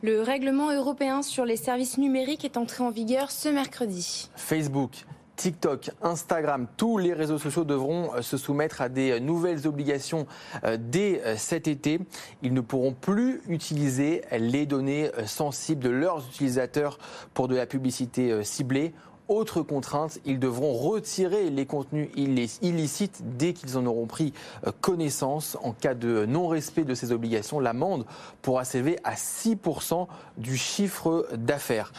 Le 0.00 0.22
règlement 0.22 0.72
européen 0.72 1.22
sur 1.22 1.44
les 1.44 1.56
services 1.56 1.98
numériques 1.98 2.44
est 2.44 2.56
entré 2.56 2.84
en 2.84 2.90
vigueur 2.90 3.32
ce 3.32 3.48
mercredi. 3.48 4.30
Facebook, 4.36 5.04
TikTok, 5.34 5.90
Instagram, 6.02 6.68
tous 6.76 6.98
les 6.98 7.12
réseaux 7.12 7.38
sociaux 7.38 7.64
devront 7.64 8.14
euh, 8.14 8.22
se 8.22 8.36
soumettre 8.36 8.80
à 8.80 8.88
des 8.88 9.10
euh, 9.10 9.18
nouvelles 9.18 9.66
obligations 9.66 10.28
euh, 10.62 10.76
dès 10.80 11.36
cet 11.36 11.66
été. 11.66 11.98
Ils 12.42 12.54
ne 12.54 12.60
pourront 12.60 12.92
plus 12.92 13.40
utiliser 13.48 14.22
les 14.30 14.66
données 14.66 15.10
sensibles 15.26 15.82
de 15.82 15.90
leurs 15.90 16.24
utilisateurs 16.28 16.98
pour 17.34 17.48
de 17.48 17.56
la 17.56 17.66
publicité 17.66 18.44
ciblée. 18.44 18.94
Autre 19.28 19.60
contrainte, 19.60 20.18
ils 20.24 20.38
devront 20.38 20.72
retirer 20.72 21.50
les 21.50 21.66
contenus 21.66 22.08
illic- 22.16 22.58
illicites 22.62 23.20
dès 23.36 23.52
qu'ils 23.52 23.76
en 23.76 23.84
auront 23.84 24.06
pris 24.06 24.32
euh, 24.66 24.72
connaissance. 24.80 25.58
En 25.62 25.72
cas 25.72 25.92
de 25.94 26.24
non-respect 26.24 26.84
de 26.84 26.94
ces 26.94 27.12
obligations, 27.12 27.60
l'amende 27.60 28.06
pourra 28.40 28.64
s'élever 28.64 28.98
à 29.04 29.14
6% 29.16 30.06
du 30.38 30.56
chiffre 30.56 31.28
d'affaires. 31.36 31.92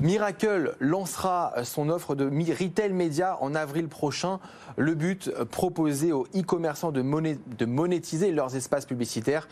Miracle 0.00 0.74
lancera 0.80 1.54
son 1.62 1.88
offre 1.88 2.14
de 2.14 2.24
retail 2.26 2.92
média 2.92 3.38
en 3.40 3.54
avril 3.54 3.88
prochain. 3.88 4.40
Le 4.76 4.94
but, 4.94 5.30
proposer 5.50 6.12
aux 6.12 6.26
e-commerçants 6.34 6.90
de, 6.90 7.00
moné- 7.00 7.38
de 7.58 7.64
monétiser 7.64 8.32
leurs 8.32 8.56
espaces 8.56 8.86
publicitaires. 8.86 9.46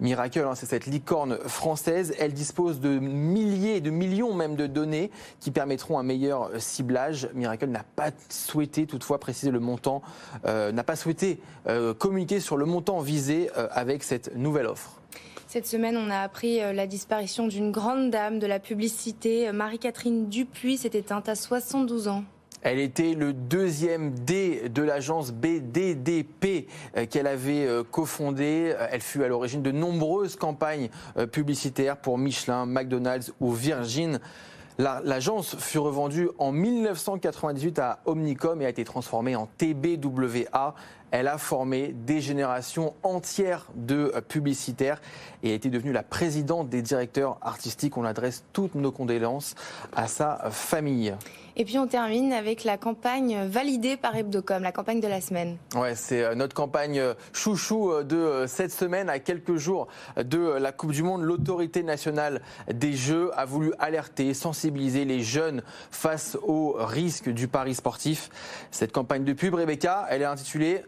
Miracle, 0.00 0.40
hein, 0.46 0.54
c'est 0.54 0.66
cette 0.66 0.84
licorne 0.84 1.38
française. 1.46 2.14
Elle 2.18 2.34
dispose 2.34 2.78
de 2.80 2.98
milliers, 2.98 3.80
de 3.80 3.88
millions 3.88 4.34
même 4.34 4.54
de 4.54 4.66
données 4.66 5.10
qui 5.40 5.50
permettront 5.50 5.98
un 5.98 6.02
meilleur 6.02 6.50
euh, 6.50 6.58
ciblage. 6.58 7.30
Miracle 7.34 7.66
n'a 7.66 7.84
pas 7.96 8.10
souhaité 8.28 8.86
toutefois 8.86 9.18
préciser 9.18 9.50
le 9.50 9.60
montant, 9.60 10.02
euh, 10.44 10.72
n'a 10.72 10.84
pas 10.84 10.96
souhaité 10.96 11.40
euh, 11.68 11.94
communiquer 11.94 12.40
sur 12.40 12.58
le 12.58 12.66
montant 12.66 13.00
visé 13.00 13.50
avec 13.70 14.02
cette 14.02 14.36
nouvelle 14.36 14.66
offre. 14.66 14.95
Cette 15.56 15.66
semaine, 15.66 15.96
on 15.96 16.10
a 16.10 16.18
appris 16.18 16.60
euh, 16.60 16.74
la 16.74 16.86
disparition 16.86 17.46
d'une 17.46 17.72
grande 17.72 18.10
dame 18.10 18.38
de 18.38 18.46
la 18.46 18.58
publicité, 18.58 19.48
euh, 19.48 19.54
Marie-Catherine 19.54 20.28
Dupuis, 20.28 20.76
s'est 20.76 20.90
éteinte 20.92 21.30
à 21.30 21.34
72 21.34 22.08
ans. 22.08 22.24
Elle 22.60 22.78
était 22.78 23.14
le 23.14 23.32
deuxième 23.32 24.10
D 24.10 24.68
de 24.68 24.82
l'agence 24.82 25.32
BDDP 25.32 26.66
euh, 26.98 27.06
qu'elle 27.06 27.26
avait 27.26 27.66
cofondée. 27.90 28.74
Elle 28.90 29.00
fut 29.00 29.24
à 29.24 29.28
l'origine 29.28 29.62
de 29.62 29.70
nombreuses 29.72 30.36
campagnes 30.36 30.90
publicitaires 31.32 31.96
pour 31.96 32.18
Michelin, 32.18 32.66
McDonald's 32.66 33.32
ou 33.40 33.50
Virgin. 33.52 34.20
La- 34.76 35.00
L'agence 35.06 35.56
fut 35.56 35.78
revendue 35.78 36.28
en 36.36 36.52
1998 36.52 37.78
à 37.78 38.00
Omnicom 38.04 38.60
et 38.60 38.66
a 38.66 38.68
été 38.68 38.84
transformée 38.84 39.36
en 39.36 39.48
TBWA. 39.56 40.74
Elle 41.18 41.28
a 41.28 41.38
formé 41.38 41.94
des 41.94 42.20
générations 42.20 42.92
entières 43.02 43.68
de 43.74 44.12
euh, 44.14 44.20
publicitaires 44.20 45.00
et 45.42 45.52
a 45.52 45.54
été 45.54 45.70
devenue 45.70 45.92
la 45.92 46.02
présidente 46.02 46.68
des 46.68 46.82
directeurs 46.82 47.38
artistiques. 47.40 47.96
On 47.96 48.04
adresse 48.04 48.44
toutes 48.52 48.74
nos 48.74 48.92
condoléances 48.92 49.54
à 49.94 50.08
sa 50.08 50.50
famille. 50.50 51.14
Et 51.56 51.64
puis 51.64 51.78
on 51.78 51.86
termine 51.86 52.34
avec 52.34 52.64
la 52.64 52.76
campagne 52.76 53.46
validée 53.46 53.96
par 53.96 54.14
Hebdocom, 54.14 54.62
la 54.62 54.72
campagne 54.72 55.00
de 55.00 55.08
la 55.08 55.22
semaine. 55.22 55.56
Ouais, 55.74 55.94
c'est 55.94 56.22
euh, 56.22 56.34
notre 56.34 56.54
campagne 56.54 56.98
euh, 56.98 57.14
chouchou 57.32 58.02
de 58.02 58.44
cette 58.46 58.72
semaine. 58.72 59.08
À 59.08 59.18
quelques 59.18 59.56
jours 59.56 59.88
de 60.18 60.38
la 60.38 60.70
Coupe 60.70 60.92
du 60.92 61.02
Monde, 61.02 61.22
l'autorité 61.22 61.82
nationale 61.82 62.42
des 62.70 62.92
Jeux 62.92 63.30
a 63.38 63.46
voulu 63.46 63.72
alerter, 63.78 64.34
sensibiliser 64.34 65.06
les 65.06 65.22
jeunes 65.22 65.62
face 65.90 66.36
aux 66.42 66.76
risques 66.78 67.30
du 67.30 67.48
pari 67.48 67.74
sportif. 67.74 68.28
Cette 68.70 68.92
campagne 68.92 69.24
de 69.24 69.32
pub, 69.32 69.54
Rebecca, 69.54 70.06
elle 70.10 70.20
est 70.20 70.26
intitulée 70.26 70.84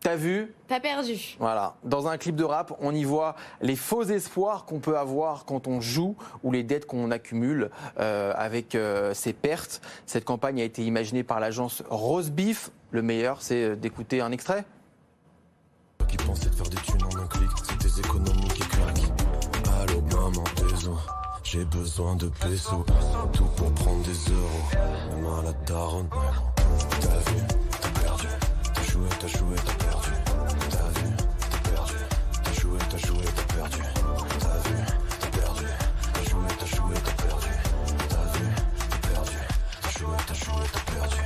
T'as 0.00 0.14
vu 0.14 0.54
T'as 0.68 0.78
perdu. 0.78 1.36
voilà. 1.40 1.74
Dans 1.82 2.06
un 2.06 2.18
clip 2.18 2.36
de 2.36 2.44
rap, 2.44 2.72
on 2.80 2.94
y 2.94 3.02
voit 3.02 3.34
les 3.60 3.74
faux 3.74 4.04
espoirs 4.04 4.64
qu'on 4.64 4.78
peut 4.78 4.96
avoir 4.96 5.44
quand 5.44 5.66
on 5.66 5.80
joue 5.80 6.16
ou 6.44 6.52
les 6.52 6.62
dettes 6.62 6.86
qu'on 6.86 7.10
accumule 7.10 7.70
euh, 7.98 8.32
avec 8.36 8.74
euh, 8.76 9.12
ses 9.12 9.32
pertes. 9.32 9.80
Cette 10.06 10.24
campagne 10.24 10.60
a 10.60 10.64
été 10.64 10.84
imaginée 10.84 11.24
par 11.24 11.40
l'agence 11.40 11.82
Rose 11.90 12.30
Beef. 12.30 12.70
Le 12.92 13.02
meilleur, 13.02 13.42
c'est 13.42 13.64
euh, 13.64 13.76
d'écouter 13.76 14.20
un 14.20 14.30
extrait. 14.30 14.64
qui 16.08 16.16
pensait 16.16 16.48
faire 16.50 16.68
des 16.68 16.76
thunes 16.76 17.02
en 17.02 17.18
un 17.18 17.26
clic, 17.26 17.50
c'est 17.68 17.78
tes 17.78 17.98
économies 18.00 18.48
qui 18.48 18.60
claquent. 18.60 19.12
Allô 19.82 20.00
maman, 20.02 20.44
désolé, 20.56 20.96
j'ai 21.42 21.64
besoin 21.64 22.14
de 22.16 22.28
pesos, 22.28 22.84
tout 23.32 23.44
pour 23.56 23.72
prendre 23.72 24.02
des 24.04 24.32
euros. 24.32 25.16
Même 25.16 25.26
à 25.26 25.42
la 25.42 25.52
daronne, 25.66 26.08
t'as 27.00 27.30
vu, 27.30 27.42
joué, 28.98 29.08
t'as 29.20 29.28
joué, 29.28 29.56
t'as 29.64 29.84
perdu. 29.84 30.10
T'as 30.70 30.88
vu, 30.98 31.08
t'as 31.50 31.70
perdu, 31.70 31.94
t'as 32.42 32.52
joué, 32.60 32.78
t'as 32.90 32.98
joué, 32.98 33.24
t'as 33.36 33.54
perdu. 33.54 33.78
T'as 33.94 34.58
vu, 34.68 34.76
t'as 35.20 35.30
perdu, 35.38 35.66
t'as 36.12 36.24
joué, 36.30 36.48
t'as 36.58 36.66
joué, 36.66 36.94
t'as 37.04 37.22
perdu. 37.22 37.48
T'as 38.08 38.24
vu, 38.32 38.46
t'as 38.90 39.08
perdu, 39.08 39.38
t'as 39.82 39.90
joué, 39.98 40.16
t'as 40.26 40.34
joué, 40.34 40.64
t'as 40.72 40.92
perdu. 40.92 41.16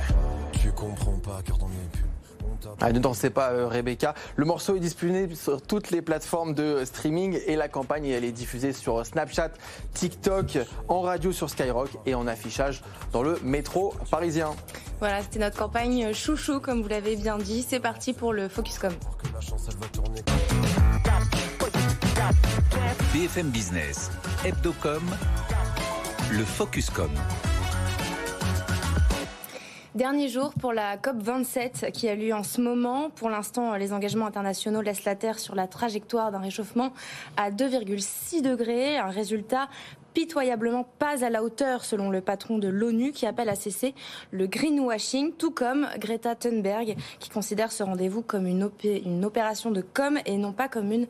Tu 0.61 0.71
comprends 0.71 1.19
pas 1.19 1.41
car 1.43 1.57
dans 1.57 1.67
mes 1.67 1.87
pubs, 1.91 2.12
Ah, 2.81 2.91
ne 2.91 2.99
dansez 2.99 3.29
pas, 3.29 3.51
euh, 3.51 3.67
Rebecca. 3.67 4.13
Le 4.35 4.45
morceau 4.45 4.75
est 4.75 4.79
disponible 4.79 5.35
sur 5.35 5.61
toutes 5.61 5.91
les 5.91 6.01
plateformes 6.01 6.53
de 6.53 6.83
streaming 6.85 7.39
et 7.45 7.55
la 7.55 7.67
campagne 7.67 8.07
elle 8.07 8.23
est 8.23 8.31
diffusée 8.31 8.73
sur 8.73 9.05
Snapchat, 9.05 9.51
TikTok, 9.93 10.59
en 10.87 11.01
radio 11.01 11.31
sur 11.31 11.49
Skyrock 11.49 11.89
et 12.05 12.15
en 12.15 12.27
affichage 12.27 12.81
dans 13.11 13.23
le 13.23 13.39
métro 13.43 13.93
parisien. 14.09 14.51
Voilà, 14.99 15.21
c'était 15.21 15.39
notre 15.39 15.57
campagne 15.57 16.13
chouchou, 16.13 16.59
comme 16.59 16.81
vous 16.81 16.87
l'avez 16.87 17.15
bien 17.15 17.37
dit. 17.37 17.65
C'est 17.67 17.79
parti 17.79 18.13
pour 18.13 18.33
le 18.33 18.47
Focuscom. 18.47 18.93
BFM 23.13 23.49
Business, 23.49 24.11
Hebdocom, 24.45 25.03
le 26.31 26.43
Focuscom. 26.43 27.11
Dernier 29.95 30.27
jour 30.27 30.55
pour 30.59 30.73
la 30.73 30.97
COP27 30.97 31.91
qui 31.91 32.09
a 32.09 32.15
lieu 32.15 32.33
en 32.33 32.41
ce 32.41 32.59
moment. 32.59 33.11
Pour 33.11 33.29
l'instant, 33.29 33.75
les 33.75 33.93
engagements 33.93 34.25
internationaux 34.25 34.81
laissent 34.81 35.05
la 35.05 35.15
Terre 35.15 35.37
sur 35.37 35.53
la 35.53 35.67
trajectoire 35.67 36.31
d'un 36.31 36.39
réchauffement 36.39 36.93
à 37.37 37.51
2,6 37.51 38.41
degrés, 38.41 38.97
un 38.97 39.11
résultat 39.11 39.69
pitoyablement 40.13 40.87
pas 40.99 41.23
à 41.23 41.29
la 41.29 41.43
hauteur 41.43 41.85
selon 41.85 42.09
le 42.09 42.21
patron 42.21 42.57
de 42.57 42.67
l'ONU 42.67 43.11
qui 43.11 43.25
appelle 43.25 43.49
à 43.49 43.55
cesser 43.55 43.93
le 44.31 44.47
greenwashing, 44.47 45.33
tout 45.33 45.51
comme 45.51 45.87
Greta 45.97 46.35
Thunberg 46.35 46.95
qui 47.19 47.29
considère 47.29 47.71
ce 47.71 47.83
rendez-vous 47.83 48.21
comme 48.21 48.47
une, 48.47 48.69
une 48.83 49.25
opération 49.25 49.71
de 49.71 49.81
com 49.81 50.19
et 50.25 50.37
non 50.37 50.53
pas 50.53 50.67
comme 50.67 50.91
une 50.91 51.07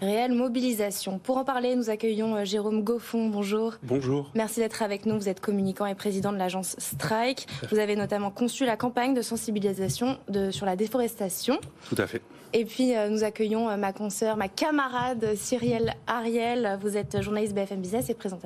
réelle 0.00 0.32
mobilisation. 0.32 1.18
Pour 1.18 1.36
en 1.38 1.44
parler, 1.44 1.76
nous 1.76 1.90
accueillons 1.90 2.36
euh, 2.36 2.44
Jérôme 2.44 2.82
Goffon. 2.82 3.28
Bonjour. 3.28 3.74
Bonjour. 3.82 4.30
Merci 4.34 4.60
d'être 4.60 4.82
avec 4.82 5.06
nous. 5.06 5.16
Vous 5.16 5.28
êtes 5.28 5.40
communicant 5.40 5.86
et 5.86 5.94
président 5.94 6.32
de 6.32 6.38
l'agence 6.38 6.76
Strike. 6.78 7.46
Vous 7.70 7.78
avez 7.78 7.96
notamment 7.96 8.30
conçu 8.30 8.64
la 8.64 8.76
campagne 8.76 9.14
de 9.14 9.22
sensibilisation 9.22 10.18
de, 10.28 10.50
sur 10.50 10.66
la 10.66 10.76
déforestation. 10.76 11.58
Tout 11.88 11.96
à 11.98 12.06
fait. 12.06 12.22
Et 12.52 12.64
puis 12.64 12.96
euh, 12.96 13.08
nous 13.08 13.24
accueillons 13.24 13.68
euh, 13.68 13.76
ma 13.76 13.92
consoeur, 13.92 14.36
ma 14.36 14.48
camarade 14.48 15.34
Cyrielle 15.34 15.94
Ariel. 16.06 16.78
Vous 16.80 16.96
êtes 16.96 17.20
journaliste 17.20 17.54
BFM 17.54 17.80
Business 17.80 18.08
et 18.08 18.14
présentatrice 18.14 18.45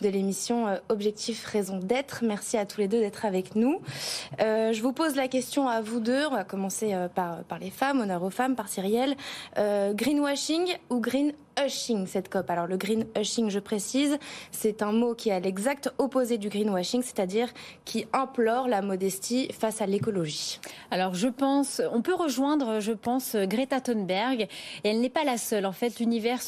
de 0.00 0.08
l'émission 0.08 0.66
euh, 0.66 0.76
Objectif 0.88 1.44
Raison 1.44 1.78
d'être. 1.78 2.24
Merci 2.24 2.56
à 2.56 2.66
tous 2.66 2.80
les 2.80 2.88
deux 2.88 3.00
d'être 3.00 3.24
avec 3.24 3.54
nous. 3.54 3.80
je 4.38 4.80
vous 4.82 4.92
pose 4.92 5.16
la 5.16 5.28
question 5.28 5.68
à 5.68 5.80
vous 5.80 6.00
deux. 6.00 6.26
On 6.26 6.34
va 6.34 6.44
commencer 6.44 6.94
par, 7.14 7.44
par 7.44 7.58
les 7.58 7.70
femmes, 7.70 8.00
honneur 8.00 8.22
aux 8.22 8.30
femmes, 8.30 8.56
par 8.56 8.68
Cyrielle. 8.68 9.16
greenwashing 9.56 10.76
ou 10.90 11.00
green 11.00 11.32
hushing, 11.62 12.06
cette 12.06 12.28
COP. 12.28 12.50
Alors 12.50 12.66
le 12.66 12.76
green 12.76 13.06
hushing, 13.16 13.50
je 13.50 13.58
précise, 13.58 14.18
c'est 14.50 14.82
un 14.82 14.92
mot 14.92 15.14
qui 15.14 15.30
est 15.30 15.32
à 15.32 15.40
l'exact 15.40 15.92
opposé 15.98 16.38
du 16.38 16.48
greenwashing, 16.48 17.02
c'est-à-dire 17.02 17.48
qui 17.84 18.06
implore 18.12 18.68
la 18.68 18.82
modestie 18.82 19.48
face 19.52 19.80
à 19.80 19.86
l'écologie. 19.86 20.60
Alors 20.90 21.14
je 21.14 21.28
pense, 21.28 21.82
on 21.92 22.02
peut 22.02 22.14
rejoindre, 22.14 22.80
je 22.80 22.92
pense, 22.92 23.36
Greta 23.36 23.80
Thunberg, 23.80 24.42
et 24.84 24.88
elle 24.88 25.00
n'est 25.00 25.10
pas 25.10 25.24
la 25.24 25.38
seule. 25.38 25.66
En 25.66 25.72
fait, 25.72 25.98
l'univers 26.00 26.40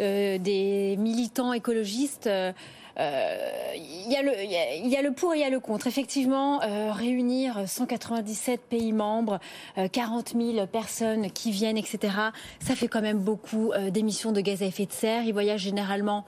euh, 0.00 0.38
des 0.38 0.96
militants 0.98 1.52
écologistes... 1.52 2.26
Euh, 2.26 2.52
il 2.98 4.12
y, 4.12 4.16
a 4.16 4.22
le, 4.22 4.32
il 4.42 4.88
y, 4.88 4.96
a 4.96 5.02
le 5.02 5.12
pour 5.12 5.34
et 5.34 5.38
il 5.38 5.40
y 5.40 5.44
a 5.44 5.50
le 5.50 5.60
contre. 5.60 5.86
Effectivement, 5.86 6.62
euh, 6.62 6.92
réunir 6.92 7.64
197 7.66 8.60
pays 8.60 8.92
membres, 8.92 9.40
euh, 9.78 9.88
40 9.88 10.34
000 10.36 10.66
personnes 10.66 11.30
qui 11.30 11.50
viennent, 11.50 11.78
etc., 11.78 12.14
ça 12.60 12.74
fait 12.74 12.88
quand 12.88 13.00
même 13.00 13.18
beaucoup 13.18 13.72
euh, 13.72 13.90
d'émissions 13.90 14.32
de 14.32 14.40
gaz 14.40 14.62
à 14.62 14.66
effet 14.66 14.86
de 14.86 14.92
serre. 14.92 15.24
Ils 15.24 15.32
voyagent 15.32 15.62
généralement 15.62 16.24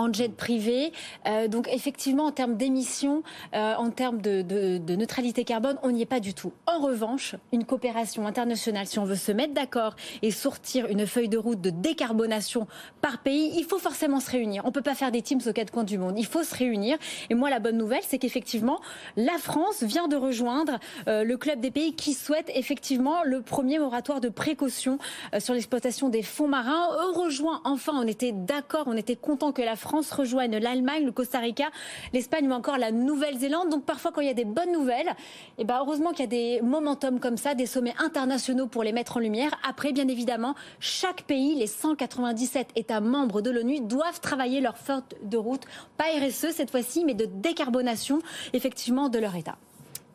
en 0.00 0.12
jet 0.12 0.34
privé. 0.34 0.92
Euh, 1.26 1.46
donc 1.46 1.68
effectivement, 1.70 2.24
en 2.24 2.32
termes 2.32 2.56
d'émissions, 2.56 3.22
euh, 3.54 3.74
en 3.74 3.90
termes 3.90 4.22
de, 4.22 4.78
neutralité 4.94 5.44
carbone, 5.44 5.76
on 5.82 5.90
n'y 5.90 6.02
est 6.02 6.06
pas 6.06 6.20
du 6.20 6.32
tout. 6.32 6.52
En 6.66 6.80
revanche, 6.80 7.36
une 7.52 7.64
coopération 7.64 8.26
internationale, 8.26 8.86
si 8.86 8.98
on 8.98 9.04
veut 9.04 9.14
se 9.14 9.30
mettre 9.32 9.52
d'accord 9.52 9.94
et 10.22 10.30
sortir 10.30 10.86
une 10.86 11.06
feuille 11.06 11.28
de 11.28 11.36
route 11.36 11.60
de 11.60 11.70
décarbonation 11.70 12.66
par 13.02 13.18
pays, 13.18 13.52
il 13.56 13.64
faut 13.64 13.78
forcément 13.78 14.20
se 14.20 14.30
réunir. 14.30 14.62
On 14.64 14.68
ne 14.68 14.72
peut 14.72 14.82
pas 14.82 14.94
faire 14.94 15.12
des 15.12 15.20
teams 15.20 15.40
aux 15.46 15.52
quatre 15.52 15.70
coins 15.70 15.84
du 15.84 15.98
monde. 15.98 16.18
Il 16.18 16.26
faut 16.26 16.42
se 16.42 16.54
réunir. 16.54 16.96
Et 17.28 17.34
moi, 17.34 17.50
la 17.50 17.58
bonne 17.58 17.76
nouvelle, 17.76 18.02
c'est 18.02 18.18
qu'effectivement, 18.18 18.80
la 19.16 19.36
France 19.38 19.82
vient 19.82 20.08
de 20.08 20.16
rejoindre 20.16 20.78
euh, 21.08 21.24
le 21.24 21.36
club 21.36 21.60
des 21.60 21.70
pays 21.70 21.94
qui 21.94 22.14
souhaitent 22.14 22.50
effectivement 22.54 23.22
le 23.24 23.42
premier 23.42 23.78
moratoire 23.78 24.20
de 24.20 24.30
précaution 24.30 24.98
sur 25.38 25.52
l'exploitation 25.54 26.08
des 26.08 26.22
fonds 26.22 26.48
marins. 26.48 26.88
On 27.08 27.20
rejoint 27.20 27.60
enfin, 27.64 27.92
on 27.96 28.06
était 28.06 28.32
d'accord, 28.32 28.84
on 28.86 28.96
était 28.96 29.16
content 29.16 29.52
que 29.52 29.62
la 29.62 29.76
France 29.76 29.89
France 29.90 30.12
rejoignent 30.12 30.60
l'Allemagne, 30.60 31.04
le 31.04 31.10
Costa 31.10 31.40
Rica, 31.40 31.64
l'Espagne 32.12 32.48
ou 32.48 32.52
encore 32.52 32.78
la 32.78 32.92
Nouvelle-Zélande. 32.92 33.70
Donc 33.70 33.84
parfois 33.84 34.12
quand 34.12 34.20
il 34.20 34.28
y 34.28 34.30
a 34.30 34.34
des 34.34 34.44
bonnes 34.44 34.70
nouvelles, 34.70 35.08
et 35.08 35.62
eh 35.62 35.64
ben 35.64 35.78
heureusement 35.80 36.10
qu'il 36.10 36.20
y 36.20 36.22
a 36.22 36.26
des 36.28 36.60
momentum 36.62 37.18
comme 37.18 37.36
ça, 37.36 37.54
des 37.54 37.66
sommets 37.66 37.94
internationaux 37.98 38.68
pour 38.68 38.84
les 38.84 38.92
mettre 38.92 39.16
en 39.16 39.20
lumière. 39.20 39.50
Après, 39.68 39.92
bien 39.92 40.06
évidemment, 40.06 40.54
chaque 40.78 41.22
pays, 41.22 41.56
les 41.56 41.66
197 41.66 42.68
États 42.76 43.00
membres 43.00 43.40
de 43.40 43.50
l'ONU, 43.50 43.80
doivent 43.80 44.20
travailler 44.20 44.60
leur 44.60 44.78
forte 44.78 45.16
de 45.24 45.36
route, 45.36 45.64
pas 45.96 46.04
RSE 46.04 46.52
cette 46.52 46.70
fois-ci, 46.70 47.04
mais 47.04 47.14
de 47.14 47.24
décarbonation 47.24 48.20
effectivement 48.52 49.08
de 49.08 49.18
leur 49.18 49.34
État. 49.34 49.56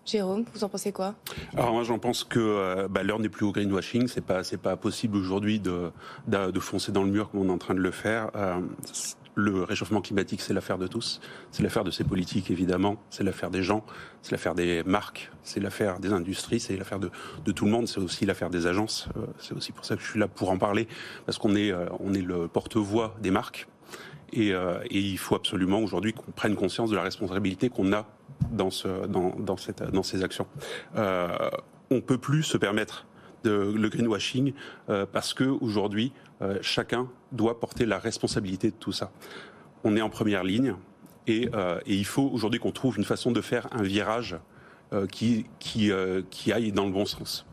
Jérôme, 0.05 0.45
vous 0.53 0.63
en 0.63 0.69
pensez 0.69 0.91
quoi? 0.91 1.15
Alors 1.57 1.73
moi 1.73 1.83
j'en 1.83 1.97
pense 1.97 2.23
que 2.23 2.39
euh, 2.39 2.87
bah, 2.87 3.01
l'heure 3.03 3.19
n'est 3.19 3.27
plus 3.27 3.45
au 3.45 3.51
greenwashing, 3.51 4.07
c'est 4.07 4.21
pas 4.21 4.43
c'est 4.43 4.61
pas 4.61 4.77
possible 4.77 5.17
aujourd'hui 5.17 5.59
de, 5.59 5.91
de, 6.27 6.59
foncer 6.59 6.91
dans 6.91 7.03
le 7.03 7.09
mur 7.09 7.29
comme 7.29 7.41
on 7.41 7.49
est 7.49 7.51
en 7.51 7.57
train 7.57 7.73
de 7.73 7.79
le 7.79 7.91
faire. 7.91 8.29
Euh, 8.35 8.61
le 9.35 9.63
réchauffement 9.63 10.01
climatique, 10.01 10.41
c'est 10.41 10.53
l'affaire 10.53 10.77
de 10.77 10.87
tous. 10.87 11.19
C'est 11.51 11.61
l'affaire 11.61 11.83
de 11.83 11.91
ces 11.91 12.03
politiques, 12.03 12.49
évidemment. 12.49 12.97
C'est 13.09 13.23
l'affaire 13.23 13.51
des 13.51 13.63
gens. 13.63 13.85
C'est 14.21 14.31
l'affaire 14.31 14.55
des 14.55 14.83
marques. 14.83 15.31
C'est 15.43 15.59
l'affaire 15.59 15.99
des 15.99 16.13
industries. 16.13 16.59
C'est 16.59 16.77
l'affaire 16.77 16.99
de, 16.99 17.11
tout 17.51 17.65
le 17.65 17.71
monde. 17.71 17.87
C'est 17.87 17.99
aussi 17.99 18.25
l'affaire 18.25 18.49
des 18.49 18.65
agences. 18.65 19.09
Euh, 19.17 19.25
c'est 19.39 19.53
aussi 19.53 19.71
pour 19.71 19.85
ça 19.85 19.95
que 19.95 20.01
je 20.01 20.09
suis 20.09 20.19
là 20.19 20.27
pour 20.27 20.49
en 20.49 20.57
parler. 20.57 20.87
Parce 21.25 21.37
qu'on 21.37 21.55
est, 21.55 21.71
euh, 21.71 21.85
on 21.99 22.13
est 22.13 22.21
le 22.21 22.47
porte-voix 22.47 23.15
des 23.21 23.31
marques. 23.31 23.67
Et, 24.33 24.53
euh, 24.53 24.79
et, 24.89 24.99
il 24.99 25.17
faut 25.17 25.35
absolument 25.35 25.79
aujourd'hui 25.79 26.13
qu'on 26.13 26.31
prenne 26.31 26.55
conscience 26.55 26.89
de 26.89 26.95
la 26.95 27.03
responsabilité 27.03 27.69
qu'on 27.69 27.93
a 27.93 28.05
dans, 28.51 28.69
ce, 28.69 29.05
dans, 29.07 29.57
cette, 29.57 29.83
dans 29.83 30.03
ces 30.03 30.23
actions. 30.23 30.47
Euh, 30.97 31.27
on 31.89 32.01
peut 32.01 32.17
plus 32.17 32.43
se 32.43 32.57
permettre 32.57 33.05
le 33.45 33.89
greenwashing 33.89 34.53
parce 35.11 35.33
que 35.33 35.43
aujourd'hui 35.43 36.11
euh, 36.41 36.57
chacun 36.61 37.07
doit 37.31 37.59
porter 37.59 37.85
la 37.85 37.97
responsabilité 37.97 38.69
de 38.71 38.75
tout 38.75 38.91
ça. 38.91 39.11
On 39.85 39.95
est 39.95 40.01
en 40.01 40.09
première 40.09 40.43
ligne 40.43 40.75
et, 41.27 41.49
euh, 41.53 41.79
il 41.85 42.05
faut 42.05 42.29
aujourd'hui 42.33 42.59
qu'on 42.59 42.71
trouve 42.71 42.97
une 42.97 43.05
façon 43.05 43.31
de 43.31 43.39
faire 43.41 43.67
un 43.71 43.83
virage 43.83 44.37
euh, 44.93 45.07
qui, 45.07 45.45
qui, 45.59 45.91
qui 46.29 46.51
aille 46.51 46.71
dans 46.71 46.85
le 46.85 46.91
bon 46.91 47.05
sens. 47.05 47.45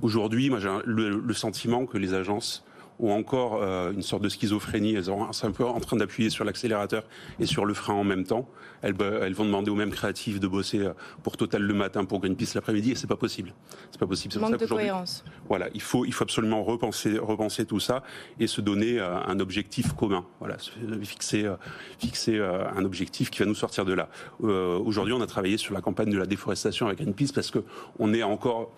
aujourd'hui, 0.00 0.50
moi 0.50 0.58
j'ai 0.58 0.68
le, 0.84 1.34
sentiment 1.34 1.86
que 1.86 1.96
les 1.96 2.12
agences 2.12 2.64
ou 3.02 3.10
encore 3.10 3.60
euh, 3.60 3.92
une 3.92 4.00
sorte 4.00 4.22
de 4.22 4.28
schizophrénie. 4.28 4.94
Elles 4.94 5.04
sont 5.04 5.28
un 5.42 5.50
peu 5.50 5.64
en 5.64 5.80
train 5.80 5.96
d'appuyer 5.96 6.30
sur 6.30 6.44
l'accélérateur 6.44 7.02
et 7.40 7.46
sur 7.46 7.66
le 7.66 7.74
frein 7.74 7.94
en 7.94 8.04
même 8.04 8.24
temps. 8.24 8.48
Elles, 8.80 8.94
elles, 9.20 9.34
vont 9.34 9.44
demander 9.44 9.70
aux 9.70 9.74
mêmes 9.74 9.90
créatifs 9.90 10.38
de 10.40 10.46
bosser 10.46 10.78
euh, 10.78 10.92
pour 11.22 11.36
Total 11.36 11.60
le 11.60 11.74
matin, 11.74 12.04
pour 12.04 12.20
Greenpeace 12.20 12.54
l'après-midi, 12.54 12.92
et 12.92 12.94
c'est 12.94 13.08
pas 13.08 13.16
possible. 13.16 13.52
C'est 13.90 13.98
pas 13.98 14.06
possible. 14.06 14.38
Manque 14.38 14.56
de 14.56 14.66
cohérence. 14.66 15.24
Voilà, 15.48 15.68
il 15.74 15.82
faut, 15.82 16.04
il 16.04 16.12
faut 16.14 16.22
absolument 16.22 16.62
repenser, 16.62 17.18
repenser 17.18 17.66
tout 17.66 17.80
ça 17.80 18.04
et 18.38 18.46
se 18.46 18.60
donner 18.60 19.00
euh, 19.00 19.20
un 19.26 19.40
objectif 19.40 19.92
commun. 19.94 20.24
Voilà, 20.38 20.56
fixer, 21.02 21.50
fixer 21.98 22.38
un 22.38 22.84
objectif 22.84 23.30
qui 23.30 23.40
va 23.40 23.46
nous 23.46 23.54
sortir 23.54 23.84
de 23.84 23.92
là. 23.92 24.08
Aujourd'hui, 24.40 25.12
on 25.12 25.20
a 25.20 25.26
travaillé 25.26 25.56
sur 25.56 25.74
la 25.74 25.80
campagne 25.80 26.10
de 26.10 26.18
la 26.18 26.26
déforestation 26.26 26.86
avec 26.86 27.00
Greenpeace 27.00 27.32
parce 27.34 27.50
que 27.50 27.60
on 27.98 28.14
est 28.14 28.22
encore 28.22 28.70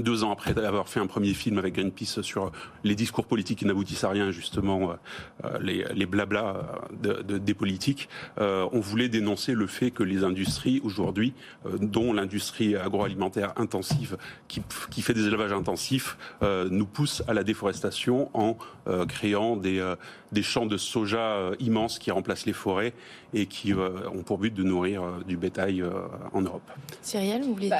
deux 0.00 0.24
ans 0.24 0.32
après 0.32 0.56
avoir 0.64 0.88
fait 0.88 1.00
un 1.00 1.06
premier 1.06 1.34
film 1.34 1.58
avec 1.58 1.74
Greenpeace 1.74 2.22
sur 2.22 2.52
les 2.84 2.94
discours 2.94 3.26
politiques 3.26 3.58
qui 3.58 3.66
n'aboutissent 3.66 4.04
à 4.04 4.10
rien, 4.10 4.30
justement, 4.30 4.96
euh, 5.44 5.58
les, 5.60 5.84
les 5.94 6.06
blablas 6.06 6.56
euh, 7.04 7.22
de, 7.22 7.38
des 7.38 7.54
politiques, 7.54 8.08
euh, 8.38 8.66
on 8.72 8.80
voulait 8.80 9.08
dénoncer 9.08 9.54
le 9.54 9.66
fait 9.66 9.90
que 9.90 10.02
les 10.02 10.24
industries 10.24 10.80
aujourd'hui, 10.84 11.34
dont 11.80 12.12
l'industrie 12.12 12.76
agroalimentaire 12.76 13.52
intensive, 13.56 14.16
qui, 14.48 14.62
qui, 14.90 15.02
fait 15.02 15.14
des 15.14 15.26
élevages 15.26 15.52
intensifs, 15.52 16.16
nous 16.42 16.86
poussent 16.86 17.22
à 17.28 17.34
la 17.34 17.44
déforestation 17.44 18.30
en 18.34 18.56
créant 19.08 19.56
des, 19.56 19.82
des 20.36 20.42
champs 20.42 20.66
de 20.66 20.76
soja 20.76 21.50
immenses 21.58 21.98
qui 21.98 22.10
remplacent 22.10 22.46
les 22.46 22.52
forêts 22.52 22.92
et 23.34 23.46
qui 23.46 23.72
ont 23.74 24.22
pour 24.24 24.38
but 24.38 24.54
de 24.54 24.62
nourrir 24.62 25.02
du 25.26 25.36
bétail 25.36 25.82
en 26.32 26.42
Europe. 26.42 26.68
Cyrielle, 27.02 27.42
vous 27.42 27.54
voulez 27.54 27.70
bah, 27.70 27.78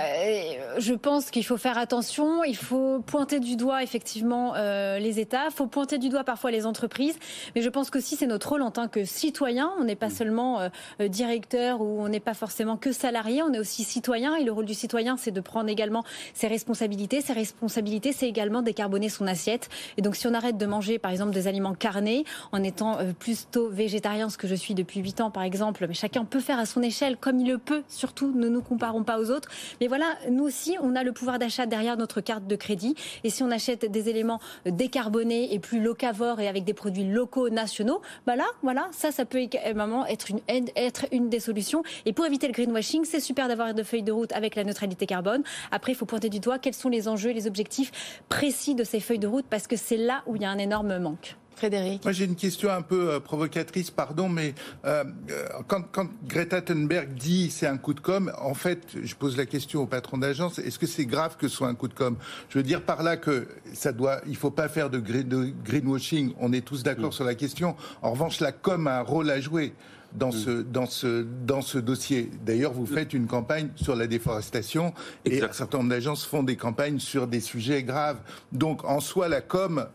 Je 0.79 0.95
pense 0.95 1.31
qu'il 1.31 1.45
faut 1.45 1.57
faire 1.57 1.79
attention 1.79 2.07
il 2.45 2.57
faut 2.57 3.01
pointer 3.01 3.41
du 3.41 3.57
doigt 3.57 3.83
effectivement 3.83 4.55
euh, 4.57 4.99
les 4.99 5.21
États, 5.21 5.47
il 5.47 5.53
faut 5.53 5.67
pointer 5.67 5.99
du 5.99 6.09
doigt 6.09 6.25
parfois 6.25 6.51
les 6.51 6.67
entreprises, 6.67 7.19
mais 7.55 7.63
je 7.63 7.69
pense 7.69 7.91
que 7.91 8.01
si 8.01 8.17
c'est 8.17 8.27
notre 8.27 8.51
rôle 8.51 8.63
en 8.63 8.71
tant 8.71 8.89
que 8.89 9.05
citoyen. 9.05 9.73
On 9.79 9.85
n'est 9.85 9.97
pas 9.97 10.11
seulement 10.11 10.61
euh, 10.61 10.69
euh, 11.01 11.09
directeur 11.09 11.81
ou 11.81 12.01
on 12.01 12.09
n'est 12.09 12.21
pas 12.21 12.35
forcément 12.35 12.77
que 12.77 12.93
salarié, 12.93 13.43
on 13.43 13.53
est 13.53 13.59
aussi 13.59 13.85
citoyen 13.85 14.37
et 14.37 14.45
le 14.45 14.53
rôle 14.53 14.65
du 14.65 14.75
citoyen, 14.75 15.17
c'est 15.17 15.31
de 15.31 15.41
prendre 15.41 15.69
également 15.69 16.05
ses 16.35 16.47
responsabilités. 16.47 17.21
Ses 17.21 17.33
responsabilités, 17.33 18.13
c'est 18.13 18.29
également 18.29 18.63
décarboner 18.63 19.09
son 19.09 19.27
assiette. 19.27 19.69
Et 19.97 20.03
donc 20.03 20.17
si 20.17 20.27
on 20.27 20.35
arrête 20.35 20.59
de 20.59 20.67
manger 20.67 20.99
par 20.99 21.11
exemple 21.11 21.33
des 21.33 21.47
aliments 21.47 21.75
carnés, 21.75 22.25
en 22.53 22.63
étant 22.63 22.99
euh, 22.99 23.13
plutôt 23.13 23.69
végétarien, 23.69 24.29
ce 24.29 24.39
que 24.39 24.49
je 24.49 24.55
suis 24.55 24.75
depuis 24.75 25.01
8 25.01 25.21
ans 25.21 25.31
par 25.31 25.43
exemple. 25.43 25.87
Mais 25.89 25.95
chacun 25.95 26.25
peut 26.25 26.41
faire 26.41 26.59
à 26.59 26.67
son 26.67 26.83
échelle 26.83 27.17
comme 27.17 27.41
il 27.41 27.49
le 27.49 27.59
peut. 27.59 27.83
Surtout, 27.89 28.33
ne 28.33 28.49
nous 28.49 28.63
comparons 28.63 29.05
pas 29.05 29.19
aux 29.19 29.31
autres. 29.31 29.49
Mais 29.81 29.89
voilà, 29.89 30.07
nous 30.31 30.45
aussi, 30.45 30.77
on 30.83 30.95
a 30.97 31.03
le 31.03 31.13
pouvoir 31.13 31.39
d'achat 31.39 31.67
derrière 31.67 31.97
notre 31.97 32.21
carte 32.21 32.47
de 32.47 32.57
crédit. 32.57 32.95
Et 33.25 33.31
si 33.31 33.43
on 33.43 33.51
achète 33.51 33.91
des 33.91 34.09
éléments 34.09 34.41
décarbonés 34.65 35.53
et 35.55 35.59
plus 35.59 35.81
locavores 35.81 36.41
et 36.41 36.49
avec 36.49 36.65
des 36.65 36.75
produits 36.75 37.05
locaux, 37.05 37.49
nationaux, 37.51 38.01
bah 38.27 38.37
là, 38.37 38.47
voilà, 38.63 38.89
ça, 38.93 39.13
ça 39.13 39.25
peut 39.25 39.39
également 39.39 40.07
être 40.07 40.31
une, 40.31 40.41
être 40.77 41.07
une 41.13 41.29
des 41.29 41.41
solutions. 41.41 41.83
Et 42.05 42.13
pour 42.13 42.27
éviter 42.27 42.47
le 42.47 42.53
greenwashing, 42.53 43.05
c'est 43.05 43.21
super 43.21 43.49
d'avoir 43.49 43.75
de 43.75 43.83
feuilles 43.83 44.03
de 44.03 44.13
route 44.13 44.33
avec 44.33 44.55
la 44.55 44.65
neutralité 44.65 45.07
carbone. 45.07 45.43
Après, 45.71 45.93
il 45.93 45.95
faut 45.95 46.07
pointer 46.07 46.29
du 46.29 46.41
doigt 46.41 46.59
quels 46.59 46.75
sont 46.75 46.89
les 46.89 47.09
enjeux 47.09 47.31
et 47.31 47.35
les 47.35 47.47
objectifs 47.47 48.23
précis 48.29 48.75
de 48.75 48.85
ces 48.85 49.01
feuilles 49.01 49.19
de 49.19 49.27
route 49.27 49.47
parce 49.49 49.67
que 49.67 49.77
c'est 49.77 49.97
là 49.97 50.23
où 50.27 50.37
il 50.37 50.43
y 50.43 50.45
a 50.45 50.51
un 50.51 50.59
énorme 50.59 50.99
manque. 50.99 51.37
Frédéric. 51.57 52.05
Moi, 52.05 52.13
j'ai 52.13 52.27
une 52.27 52.37
question 52.37 52.71
un 52.71 52.83
peu 52.83 53.11
euh, 53.11 53.21
provocatrice, 53.21 53.91
pardon, 53.91 54.29
mais 54.29 54.55
euh, 54.85 55.05
euh, 55.31 55.49
quand, 55.67 55.83
quand, 55.91 56.07
Greta 56.29 56.61
Thunberg 56.61 57.15
dit 57.15 57.51
c'est 57.51 57.67
un 57.67 57.79
coup 57.79 57.95
de 57.95 58.01
com, 58.01 58.31
en 58.39 58.53
fait, 58.53 58.83
je 59.03 59.15
pose 59.15 59.39
la 59.39 59.47
question 59.47 59.83
au 59.83 59.87
patron 59.87 60.19
d'agence 60.19 60.59
est-ce 60.59 60.79
que 60.79 60.87
c'est 60.87 61.07
grave 61.07 61.37
que 61.39 61.49
ce 61.49 61.57
soit 61.57 61.69
un 61.69 61.75
coup 61.75 61.89
de 61.89 61.95
com? 61.95 62.17
Je 62.51 62.59
veux 62.59 62.63
dire 62.63 62.83
par 62.83 63.03
là 63.03 63.17
que 63.17 63.49
ça 63.73 63.93
doit, 63.93 64.21
il 64.27 64.37
faut 64.37 64.51
pas 64.51 64.69
faire 64.69 64.91
de, 64.91 64.99
de 64.99 65.53
greenwashing. 65.65 66.35
On 66.41 66.53
est 66.53 66.61
tous 66.61 66.83
d'accord 66.83 67.09
mm. 67.09 67.13
sur 67.13 67.25
la 67.25 67.35
question. 67.35 67.75
En 68.03 68.11
revanche, 68.11 68.41
la 68.41 68.53
com 68.53 68.87
a 68.87 68.99
un 68.99 69.03
rôle 69.03 69.31
à 69.31 69.41
jouer 69.41 69.73
dans 70.13 70.29
mm. 70.29 70.33
ce, 70.33 70.51
dans 70.51 70.87
ce, 70.87 71.27
dans 71.47 71.63
ce 71.63 71.79
dossier. 71.79 72.31
D'ailleurs, 72.45 72.75
vous 72.75 72.87
faites 72.87 73.15
une 73.15 73.27
campagne 73.27 73.71
sur 73.77 73.97
la 73.97 74.07
déforestation 74.07 74.93
et 75.25 75.43
un 75.43 75.53
certain 75.53 75.79
nombre 75.79 75.91
d'agences 75.91 76.27
font 76.27 76.43
des 76.43 76.57
campagnes 76.57 76.99
sur 76.99 77.27
des 77.27 77.41
sujets 77.41 77.83
graves. 77.83 78.19
Donc, 78.53 78.85
en 78.85 79.01
soi, 79.01 79.29
la 79.29 79.41
com 79.41 79.87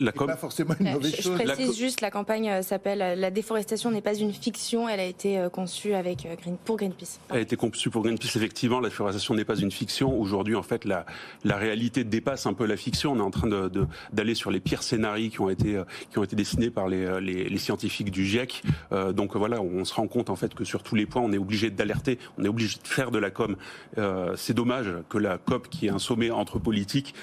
la 0.00 0.12
com... 0.12 0.26
pas 0.26 0.36
forcément 0.36 0.74
une 0.80 0.92
mauvaise 0.92 1.16
je, 1.16 1.22
chose. 1.22 1.38
Je 1.38 1.44
précise 1.44 1.76
juste, 1.76 2.00
la 2.00 2.10
campagne 2.10 2.48
euh, 2.50 2.62
s'appelle 2.62 3.02
euh, 3.02 3.14
La 3.14 3.30
déforestation 3.30 3.90
n'est 3.90 4.02
pas 4.02 4.14
une 4.14 4.32
fiction. 4.32 4.88
Elle 4.88 5.00
a 5.00 5.04
été 5.04 5.38
euh, 5.38 5.48
conçue 5.48 5.94
avec 5.94 6.26
Green, 6.40 6.56
pour 6.64 6.76
Greenpeace. 6.76 7.18
Elle 7.30 7.36
a 7.36 7.40
été 7.40 7.56
conçue 7.56 7.90
pour 7.90 8.02
Greenpeace, 8.02 8.36
effectivement. 8.36 8.80
La 8.80 8.88
déforestation 8.88 9.34
n'est 9.34 9.44
pas 9.44 9.56
une 9.56 9.70
fiction. 9.70 10.18
Aujourd'hui, 10.18 10.54
en 10.54 10.62
fait, 10.62 10.84
la, 10.84 11.06
la 11.44 11.56
réalité 11.56 12.04
dépasse 12.04 12.46
un 12.46 12.54
peu 12.54 12.66
la 12.66 12.76
fiction. 12.76 13.12
On 13.12 13.18
est 13.18 13.22
en 13.22 13.30
train 13.30 13.48
d'aller 13.48 14.32
de, 14.32 14.34
sur 14.34 14.50
les 14.50 14.60
pires 14.60 14.82
scénarios 14.82 15.30
qui 15.30 15.40
ont 15.40 15.50
été, 15.50 15.80
qui 16.10 16.18
ont 16.18 16.24
été 16.24 16.36
dessinés 16.36 16.70
par 16.70 16.88
les, 16.88 17.20
les, 17.20 17.48
les 17.48 17.58
scientifiques 17.58 18.10
du 18.10 18.26
GIEC. 18.26 18.62
Euh, 18.92 19.12
donc 19.12 19.36
voilà, 19.36 19.60
on 19.60 19.84
se 19.84 19.94
rend 19.94 20.06
compte 20.06 20.30
en 20.30 20.36
fait 20.36 20.54
que 20.54 20.64
sur 20.64 20.82
tous 20.82 20.94
les 20.94 21.06
points, 21.06 21.22
on 21.22 21.32
est 21.32 21.38
obligé 21.38 21.70
d'alerter, 21.70 22.18
on 22.38 22.44
est 22.44 22.48
obligé 22.48 22.78
de 22.82 22.88
faire 22.88 23.10
de 23.10 23.18
la 23.18 23.30
com. 23.30 23.56
Euh, 23.98 24.34
C'est 24.36 24.54
dommage 24.54 24.92
que 25.08 25.18
la 25.18 25.38
COP, 25.38 25.68
qui 25.68 25.86
est 25.86 25.90
un 25.90 25.98
sommet 25.98 26.30
entre 26.30 26.58
politiques, 26.58 27.14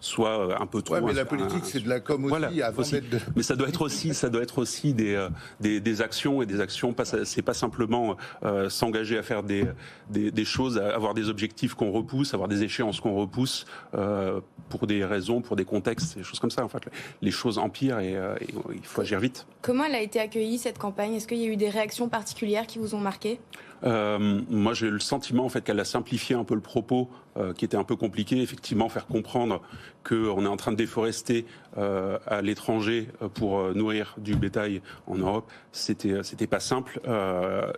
soit 0.00 0.60
un 0.60 0.66
peu 0.66 0.82
trop. 0.82 0.94
Ouais, 0.94 1.00
mais 1.02 1.12
la 1.12 1.24
politique, 1.24 1.64
c'est 1.64 1.80
de 1.80 1.88
la 1.88 2.00
com 2.04 2.26
voilà, 2.28 2.50
Mais 3.36 3.42
ça 3.42 3.56
doit 3.56 3.68
être 3.68 3.82
aussi, 3.82 4.14
ça 4.14 4.28
doit 4.28 4.42
être 4.42 4.58
aussi 4.58 4.94
des, 4.94 5.14
euh, 5.14 5.28
des, 5.60 5.80
des 5.80 6.00
actions 6.02 6.42
et 6.42 6.46
des 6.46 6.60
actions. 6.60 6.94
C'est 7.24 7.42
pas 7.42 7.54
simplement 7.54 8.16
euh, 8.44 8.68
s'engager 8.68 9.18
à 9.18 9.22
faire 9.22 9.42
des, 9.42 9.64
des, 10.10 10.30
des, 10.30 10.44
choses, 10.44 10.78
avoir 10.78 11.14
des 11.14 11.28
objectifs 11.28 11.74
qu'on 11.74 11.90
repousse, 11.90 12.34
avoir 12.34 12.48
des 12.48 12.62
échéances 12.62 13.00
qu'on 13.00 13.14
repousse 13.14 13.66
euh, 13.94 14.40
pour 14.68 14.86
des 14.86 15.04
raisons, 15.04 15.40
pour 15.40 15.56
des 15.56 15.64
contextes, 15.64 16.16
des 16.16 16.24
choses 16.24 16.38
comme 16.38 16.50
ça. 16.50 16.64
En 16.64 16.68
fait, 16.68 16.82
les 17.22 17.30
choses 17.30 17.58
empirent 17.58 17.98
et, 18.00 18.12
et 18.12 18.46
il 18.74 18.84
faut 18.84 19.00
agir 19.00 19.20
vite. 19.20 19.46
Comment 19.64 19.84
elle 19.84 19.94
a 19.94 20.02
été 20.02 20.20
accueillie 20.20 20.58
cette 20.58 20.76
campagne? 20.76 21.14
Est-ce 21.14 21.26
qu'il 21.26 21.38
y 21.38 21.44
a 21.44 21.46
eu 21.46 21.56
des 21.56 21.70
réactions 21.70 22.10
particulières 22.10 22.66
qui 22.66 22.78
vous 22.78 22.94
ont 22.94 23.00
marqué? 23.00 23.40
Euh, 23.84 24.40
moi, 24.48 24.74
j'ai 24.74 24.90
le 24.90 25.00
sentiment 25.00 25.44
en 25.44 25.48
fait 25.48 25.62
qu'elle 25.62 25.80
a 25.80 25.84
simplifié 25.84 26.34
un 26.34 26.44
peu 26.44 26.54
le 26.54 26.60
propos, 26.60 27.10
euh, 27.36 27.52
qui 27.52 27.64
était 27.64 27.76
un 27.76 27.84
peu 27.84 27.96
compliqué. 27.96 28.40
Effectivement, 28.40 28.88
faire 28.88 29.06
comprendre 29.06 29.60
qu'on 30.04 30.44
est 30.44 30.48
en 30.48 30.56
train 30.56 30.72
de 30.72 30.76
déforester 30.76 31.46
euh, 31.76 32.18
à 32.26 32.40
l'étranger 32.40 33.08
pour 33.34 33.74
nourrir 33.74 34.14
du 34.18 34.36
bétail 34.36 34.80
en 35.06 35.16
Europe, 35.16 35.50
c'était 35.72 36.22
c'était 36.22 36.46
pas 36.46 36.60
simple. 36.60 37.00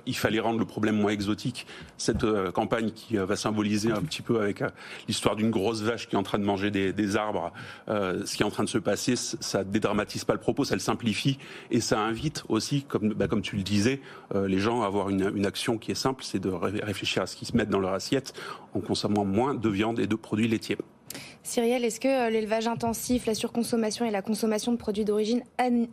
il 0.06 0.16
fallait 0.16 0.40
rendre 0.40 0.58
le 0.58 0.64
problème 0.64 0.96
moins 0.96 1.12
exotique. 1.12 1.66
Cette 1.96 2.24
campagne 2.52 2.90
qui 2.90 3.16
va 3.16 3.36
symboliser 3.36 3.90
un 3.90 4.02
petit 4.02 4.22
peu 4.22 4.40
avec 4.40 4.62
l'histoire 5.08 5.36
d'une 5.36 5.50
grosse 5.50 5.82
vache 5.82 6.08
qui 6.08 6.16
est 6.16 6.18
en 6.18 6.22
train 6.22 6.38
de 6.38 6.44
manger 6.44 6.70
des, 6.70 7.16
arbres, 7.16 7.52
ce 7.88 8.36
qui 8.36 8.42
est 8.42 8.46
en 8.46 8.50
train 8.50 8.64
de 8.64 8.68
se 8.68 8.78
passer, 8.78 9.14
ça 9.16 9.64
dédramatise 9.64 10.24
pas 10.24 10.34
le 10.34 10.40
propos, 10.40 10.64
ça 10.64 10.74
le 10.74 10.80
simplifie 10.80 11.38
ça 11.80 12.00
invite 12.00 12.44
aussi, 12.48 12.82
comme 12.82 13.14
bah, 13.14 13.26
tu 13.42 13.56
le 13.56 13.62
disais, 13.62 14.00
les 14.34 14.58
gens 14.58 14.82
à 14.82 14.86
avoir 14.86 15.10
une, 15.10 15.32
une 15.34 15.46
action 15.46 15.78
qui 15.78 15.90
est 15.92 15.96
simple, 15.96 16.24
c'est 16.24 16.38
de 16.38 16.48
réfléchir 16.48 17.22
à 17.22 17.26
ce 17.26 17.36
qu'ils 17.36 17.48
se 17.48 17.56
mettent 17.56 17.70
dans 17.70 17.80
leur 17.80 17.92
assiette 17.92 18.32
en 18.74 18.80
consommant 18.80 19.24
moins 19.24 19.54
de 19.54 19.68
viande 19.68 19.98
et 19.98 20.06
de 20.06 20.16
produits 20.16 20.48
laitiers. 20.48 20.76
Cyrielle, 21.46 21.84
est-ce 21.84 22.00
que 22.00 22.08
euh, 22.08 22.28
l'élevage 22.28 22.66
intensif, 22.66 23.24
la 23.24 23.34
surconsommation 23.34 24.04
et 24.04 24.10
la 24.10 24.20
consommation 24.20 24.72
de 24.72 24.76
produits 24.76 25.04
d'origine 25.04 25.42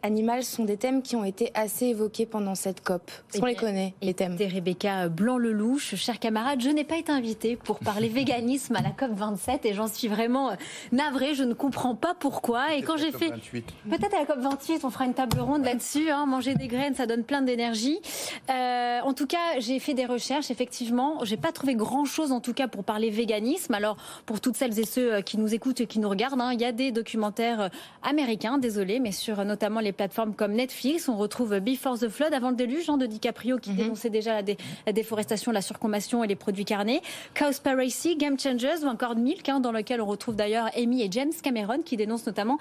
animale 0.02 0.44
sont 0.44 0.66
des 0.66 0.78
thèmes 0.78 1.04
qui 1.04 1.16
ont 1.16 1.24
été 1.24 1.52
assez 1.54 1.86
évoqués 1.86 2.26
pendant 2.26 2.56
cette 2.56 2.82
COP? 2.82 3.12
Est-ce 3.32 3.40
qu'on 3.40 3.46
les 3.46 3.56
connaît, 3.56 3.94
les 4.02 4.16
thèmes? 4.16 4.36
C'est 4.38 4.48
Rebecca 4.48 5.10
Blanc-Lelouch. 5.10 5.94
Chers 5.96 6.18
camarades, 6.18 6.60
je 6.60 6.70
n'ai 6.70 6.84
pas 6.84 6.98
été 6.98 7.12
invitée 7.12 7.56
pour 7.56 7.80
parler 7.80 8.10
véganisme 8.10 8.76
à 8.76 8.82
la 8.82 8.90
COP 8.90 9.12
27 9.12 9.66
et 9.66 9.74
j'en 9.76 9.88
suis 9.88 10.08
vraiment 10.08 10.50
euh, 10.50 10.56
navrée. 10.92 11.36
Je 11.36 11.44
ne 11.44 11.54
comprends 11.54 11.94
pas 11.94 12.16
pourquoi. 12.20 12.74
Et 12.74 12.82
quand 12.82 12.98
j'ai 12.98 13.12
fait... 13.12 13.30
Peut-être 13.30 14.16
à 14.16 14.22
la 14.22 14.26
COP 14.26 14.40
28, 14.40 14.84
on 14.86 14.90
fera 14.90 15.06
une 15.06 15.14
table 15.14 15.40
ronde 15.40 15.64
là-dessus. 15.64 16.10
Hein. 16.10 16.26
Manger 16.26 16.56
des 16.56 16.68
graines, 16.68 16.96
ça 16.96 17.06
donne 17.06 17.24
plein 17.24 17.44
d'énergie. 17.44 18.00
Euh, 18.50 19.02
en 19.02 19.14
tout 19.14 19.28
cas, 19.28 19.60
j'ai 19.60 19.78
fait 19.78 19.94
des 19.94 20.08
recherches, 20.08 20.50
effectivement. 20.50 21.24
J'ai 21.24 21.38
pas 21.38 21.52
trouvé 21.52 21.76
grand-chose, 21.76 22.32
en 22.32 22.40
tout 22.40 22.54
cas, 22.54 22.68
pour 22.68 22.84
parler 22.84 23.12
véganisme. 23.12 23.76
Alors, 23.76 23.98
pour 24.26 24.42
toutes 24.42 24.56
celles 24.56 24.80
et 24.80 24.86
ceux 24.86 25.22
qui 25.22 25.38
nous 25.44 25.54
écoutent 25.54 25.82
et 25.82 25.88
qui 25.88 26.00
nous 26.00 26.10
regardent, 26.10 26.42
hein, 26.42 26.52
il 26.54 26.62
y 26.62 26.66
a 26.66 26.72
des 26.72 26.92
documentaires 26.92 27.62
euh, 27.62 27.70
américains, 28.02 28.58
désolé, 28.58 29.00
mais 29.00 29.12
sur 29.12 29.40
euh, 29.40 29.44
notamment 29.44 29.82
les 29.82 29.92
plateformes 29.92 30.34
comme 30.34 30.54
Netflix. 30.54 31.10
On 31.10 31.18
retrouve 31.18 31.60
Before 31.60 32.00
the 32.00 32.08
Flood, 32.08 32.34
avant 32.34 32.50
le 32.50 32.56
déluge, 32.56 32.86
Jean 32.86 32.98
de 32.98 33.06
DiCaprio 33.06 33.58
qui 33.58 33.72
mhm. 33.72 33.76
dénonçait 33.76 34.10
déjà 34.10 34.42
la, 34.42 34.94
déforestation, 34.94 35.52
la 35.52 35.62
surconsommation 35.62 36.24
et 36.24 36.28
les 36.28 36.36
produits 36.36 36.64
carnés. 36.64 37.02
Cowspiracy, 37.36 38.16
Game 38.16 38.40
Changers 38.40 38.84
ou 38.84 38.88
encore 38.88 39.16
Milk, 39.16 39.50
hein, 39.50 39.60
dans 39.60 39.74
lequel 39.74 40.02
on 40.02 40.06
retrouve 40.06 40.36
d'ailleurs 40.36 40.70
Amy 40.78 41.04
et 41.04 41.10
James 41.12 41.34
Cameron 41.44 41.82
qui 41.84 41.98
dénoncent 41.98 42.26
notamment 42.26 42.58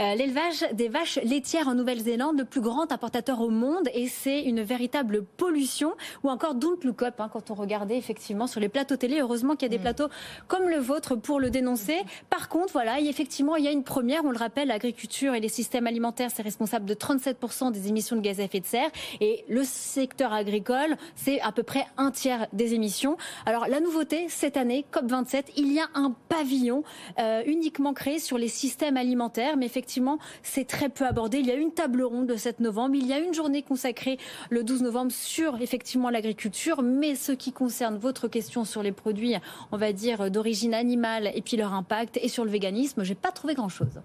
euh, 0.00 0.14
l'élevage 0.14 0.64
des 0.72 0.88
vaches 0.88 1.18
laitières 1.22 1.68
en 1.68 1.74
Nouvelle-Zélande, 1.74 2.38
le 2.38 2.44
plus 2.46 2.62
grand 2.62 2.90
importateur 2.90 3.40
au 3.40 3.50
monde, 3.50 3.88
et 3.92 4.08
c'est 4.08 4.42
une 4.42 4.62
véritable 4.62 5.24
pollution. 5.24 5.92
Ou 6.22 6.30
encore 6.30 6.54
Don't 6.54 6.78
Look 6.84 7.02
Up, 7.02 7.20
hein, 7.20 7.28
quand 7.30 7.50
on 7.50 7.54
regardait 7.54 7.98
effectivement 7.98 8.46
sur 8.46 8.60
les 8.60 8.70
plateaux 8.70 8.96
télé. 8.96 9.20
Heureusement 9.20 9.56
qu'il 9.56 9.62
y 9.62 9.66
a 9.66 9.76
des 9.76 9.78
mm. 9.78 9.82
plateaux 9.82 10.08
comme 10.48 10.68
le 10.68 10.78
vôtre 10.78 11.16
pour 11.16 11.38
le 11.38 11.50
dénoncer. 11.50 11.98
Par 12.30 12.48
contre, 12.48 12.72
voilà, 12.72 13.00
effectivement, 13.00 13.56
il 13.56 13.64
y 13.64 13.68
a 13.68 13.70
une 13.70 13.84
première. 13.84 14.24
On 14.24 14.30
le 14.30 14.38
rappelle, 14.38 14.68
l'agriculture 14.68 15.34
et 15.34 15.40
les 15.40 15.48
systèmes 15.48 15.86
alimentaires, 15.86 16.30
c'est 16.34 16.42
responsable 16.42 16.84
de 16.86 16.94
37% 16.94 17.72
des 17.72 17.88
émissions 17.88 18.16
de 18.16 18.20
gaz 18.20 18.40
à 18.40 18.44
effet 18.44 18.60
de 18.60 18.66
serre. 18.66 18.90
Et 19.20 19.44
le 19.48 19.62
secteur 19.64 20.32
agricole, 20.32 20.96
c'est 21.14 21.40
à 21.40 21.52
peu 21.52 21.62
près 21.62 21.86
un 21.96 22.10
tiers 22.10 22.46
des 22.52 22.74
émissions. 22.74 23.16
Alors, 23.46 23.66
la 23.68 23.80
nouveauté, 23.80 24.26
cette 24.28 24.56
année, 24.56 24.84
COP27, 24.92 25.44
il 25.56 25.72
y 25.72 25.80
a 25.80 25.88
un 25.94 26.14
pavillon 26.28 26.82
euh, 27.18 27.42
uniquement 27.46 27.92
créé 27.92 28.18
sur 28.18 28.38
les 28.38 28.48
systèmes 28.48 28.96
alimentaires. 28.96 29.56
Mais 29.56 29.66
effectivement, 29.66 30.18
c'est 30.42 30.66
très 30.66 30.88
peu 30.88 31.06
abordé. 31.06 31.38
Il 31.38 31.46
y 31.46 31.50
a 31.50 31.54
une 31.54 31.72
table 31.72 32.02
ronde 32.02 32.28
le 32.28 32.36
7 32.36 32.60
novembre. 32.60 32.94
Il 32.96 33.06
y 33.06 33.12
a 33.12 33.18
une 33.18 33.34
journée 33.34 33.62
consacrée 33.62 34.18
le 34.50 34.64
12 34.64 34.82
novembre 34.82 35.12
sur, 35.12 35.60
effectivement, 35.60 36.10
l'agriculture. 36.10 36.82
Mais 36.82 37.14
ce 37.14 37.32
qui 37.32 37.52
concerne 37.52 37.96
votre 37.96 38.28
question 38.28 38.64
sur 38.64 38.82
les 38.82 38.92
produits, 38.92 39.34
on 39.72 39.76
va 39.76 39.92
dire, 39.92 40.30
d'origine 40.30 40.74
animale 40.74 41.30
et 41.34 41.42
puis 41.42 41.56
leur 41.56 41.72
impact, 41.72 42.03
et 42.20 42.28
sur 42.28 42.44
le 42.44 42.50
véganisme, 42.50 43.04
j'ai 43.04 43.14
pas 43.14 43.32
trouvé 43.32 43.54
grand-chose. 43.54 44.00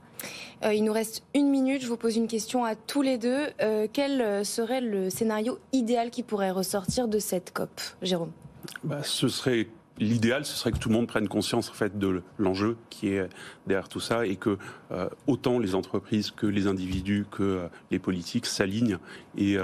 Euh, 0.64 0.74
il 0.74 0.84
nous 0.84 0.94
reste 0.94 1.24
une 1.34 1.50
minute. 1.50 1.82
Je 1.82 1.88
vous 1.88 1.98
pose 1.98 2.16
une 2.18 2.28
question 2.28 2.66
à 2.66 2.76
tous 2.76 3.02
les 3.02 3.18
deux. 3.18 3.48
Euh, 3.62 3.88
quel 3.92 4.46
serait 4.46 4.82
le 4.82 5.10
scénario 5.10 5.60
idéal 5.74 6.10
qui 6.10 6.24
pourrait 6.24 6.52
ressortir 6.52 7.08
de 7.08 7.20
cette 7.20 7.52
COP, 7.54 7.70
Jérôme? 8.02 8.32
Bah, 8.84 9.02
Ce 9.04 9.28
serait 9.28 9.68
l'idéal, 9.98 10.46
ce 10.46 10.56
serait 10.56 10.72
que 10.72 10.78
tout 10.78 10.90
le 10.90 10.96
monde 10.96 11.08
prenne 11.08 11.28
conscience 11.28 11.70
en 11.70 11.74
fait 11.74 11.98
de 12.00 12.22
l'enjeu 12.38 12.78
qui 12.90 13.10
est 13.10 13.28
derrière 13.68 13.90
tout 13.90 14.00
ça 14.00 14.26
et 14.26 14.38
que 14.38 14.58
euh, 14.92 15.10
autant 15.28 15.60
les 15.60 15.76
entreprises 15.76 16.32
que 16.32 16.46
les 16.48 16.68
individus 16.68 17.26
que 17.30 17.68
les 17.92 18.00
politiques 18.00 18.46
s'alignent 18.46 18.98
et 19.38 19.58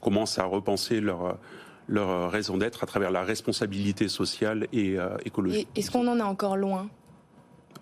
commencent 0.00 0.38
à 0.38 0.44
repenser 0.44 1.00
leur 1.00 1.38
leur 1.86 2.30
raison 2.30 2.58
d'être 2.58 2.82
à 2.82 2.86
travers 2.86 3.10
la 3.10 3.22
responsabilité 3.22 4.08
sociale 4.08 4.66
et 4.72 4.96
écologique. 5.24 5.68
Est-ce 5.76 5.92
qu'on 5.92 6.06
en 6.08 6.18
est 6.18 6.22
encore 6.22 6.56
loin? 6.56 6.90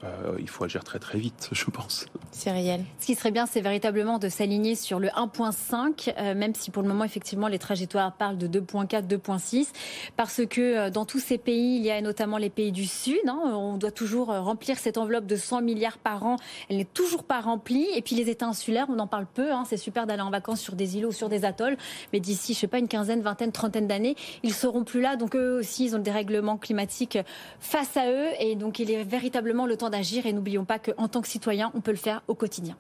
Euh, 0.05 0.37
il 0.39 0.49
faut 0.49 0.65
agir 0.65 0.85
très 0.85 0.99
très 0.99 1.19
vite, 1.19 1.49
je 1.53 1.65
pense. 1.67 2.07
C'est 2.31 2.51
réel. 2.51 2.85
Ce 2.99 3.07
qui 3.07 3.15
serait 3.15 3.31
bien, 3.31 3.47
c'est 3.47 3.61
véritablement 3.61 4.19
de 4.19 4.29
s'aligner 4.29 4.75
sur 4.75 4.99
le 4.99 5.09
1.5, 5.09 6.15
euh, 6.19 6.35
même 6.35 6.55
si 6.55 6.71
pour 6.71 6.83
le 6.83 6.89
moment, 6.89 7.05
effectivement, 7.05 7.49
les 7.49 7.59
trajectoires 7.59 8.13
parlent 8.13 8.39
de 8.39 8.47
2.4, 8.47 9.07
2.6, 9.07 9.69
parce 10.17 10.43
que 10.49 10.61
euh, 10.61 10.91
dans 10.91 11.05
tous 11.05 11.19
ces 11.19 11.39
pays, 11.39 11.77
il 11.77 11.83
y 11.83 11.91
a 11.91 12.01
notamment 12.01 12.37
les 12.39 12.51
pays 12.51 12.73
du 12.73 12.87
Sud. 12.87 13.17
Hein, 13.27 13.39
on 13.55 13.77
doit 13.79 13.91
toujours 13.91 14.29
remplir 14.29 14.79
cette 14.79 14.99
enveloppe 14.99 15.27
de 15.27 15.37
100 15.37 15.63
milliards 15.63 15.99
par 15.99 16.25
an. 16.25 16.37
Elle 16.69 16.77
n'est 16.77 16.85
toujours 16.85 17.25
pas 17.25 17.41
remplie. 17.41 17.87
Et 17.95 18.03
puis 18.03 18.17
les 18.17 18.29
États 18.29 18.47
insulaires, 18.47 18.87
on 18.91 18.99
en 18.99 19.07
parle 19.07 19.27
peu. 19.27 19.53
Hein, 19.53 19.65
c'est 19.67 19.77
super 19.77 20.07
d'aller 20.07 20.23
en 20.23 20.31
vacances 20.31 20.61
sur 20.61 20.75
des 20.75 20.97
îlots 20.99 21.09
ou 21.09 21.13
sur 21.13 21.29
des 21.29 21.45
atolls, 21.45 21.77
mais 22.13 22.21
d'ici, 22.21 22.55
je 22.55 22.59
sais 22.59 22.67
pas, 22.67 22.79
une 22.79 22.89
quinzaine, 22.89 23.23
vingtaine, 23.23 23.53
trentaine 23.53 23.87
d'années, 23.87 24.17
ils 24.43 24.53
seront 24.53 24.85
plus 24.85 25.01
là. 25.01 25.17
Donc 25.17 25.37
eux 25.37 25.59
aussi, 25.59 25.87
ils 25.87 25.97
ont 25.97 26.01
des 26.01 26.11
règlements 26.11 26.57
climatiques 26.57 27.19
face 27.61 27.97
à 27.97 28.11
eux, 28.11 28.29
et 28.41 28.57
donc 28.57 28.79
il 28.79 28.91
est 28.91 29.05
véritablement 29.05 29.67
le 29.67 29.77
temps 29.77 29.91
d'agir 29.97 30.27
et 30.27 30.33
n'oublions 30.35 30.67
pas 30.67 30.79
qu'en 30.79 31.09
tant 31.09 31.23
que 31.23 31.29
citoyen, 31.29 31.71
on 31.75 31.81
peut 31.81 31.91
le 31.91 31.97
faire 31.97 32.23
au 32.29 32.35
quotidien. 32.35 32.77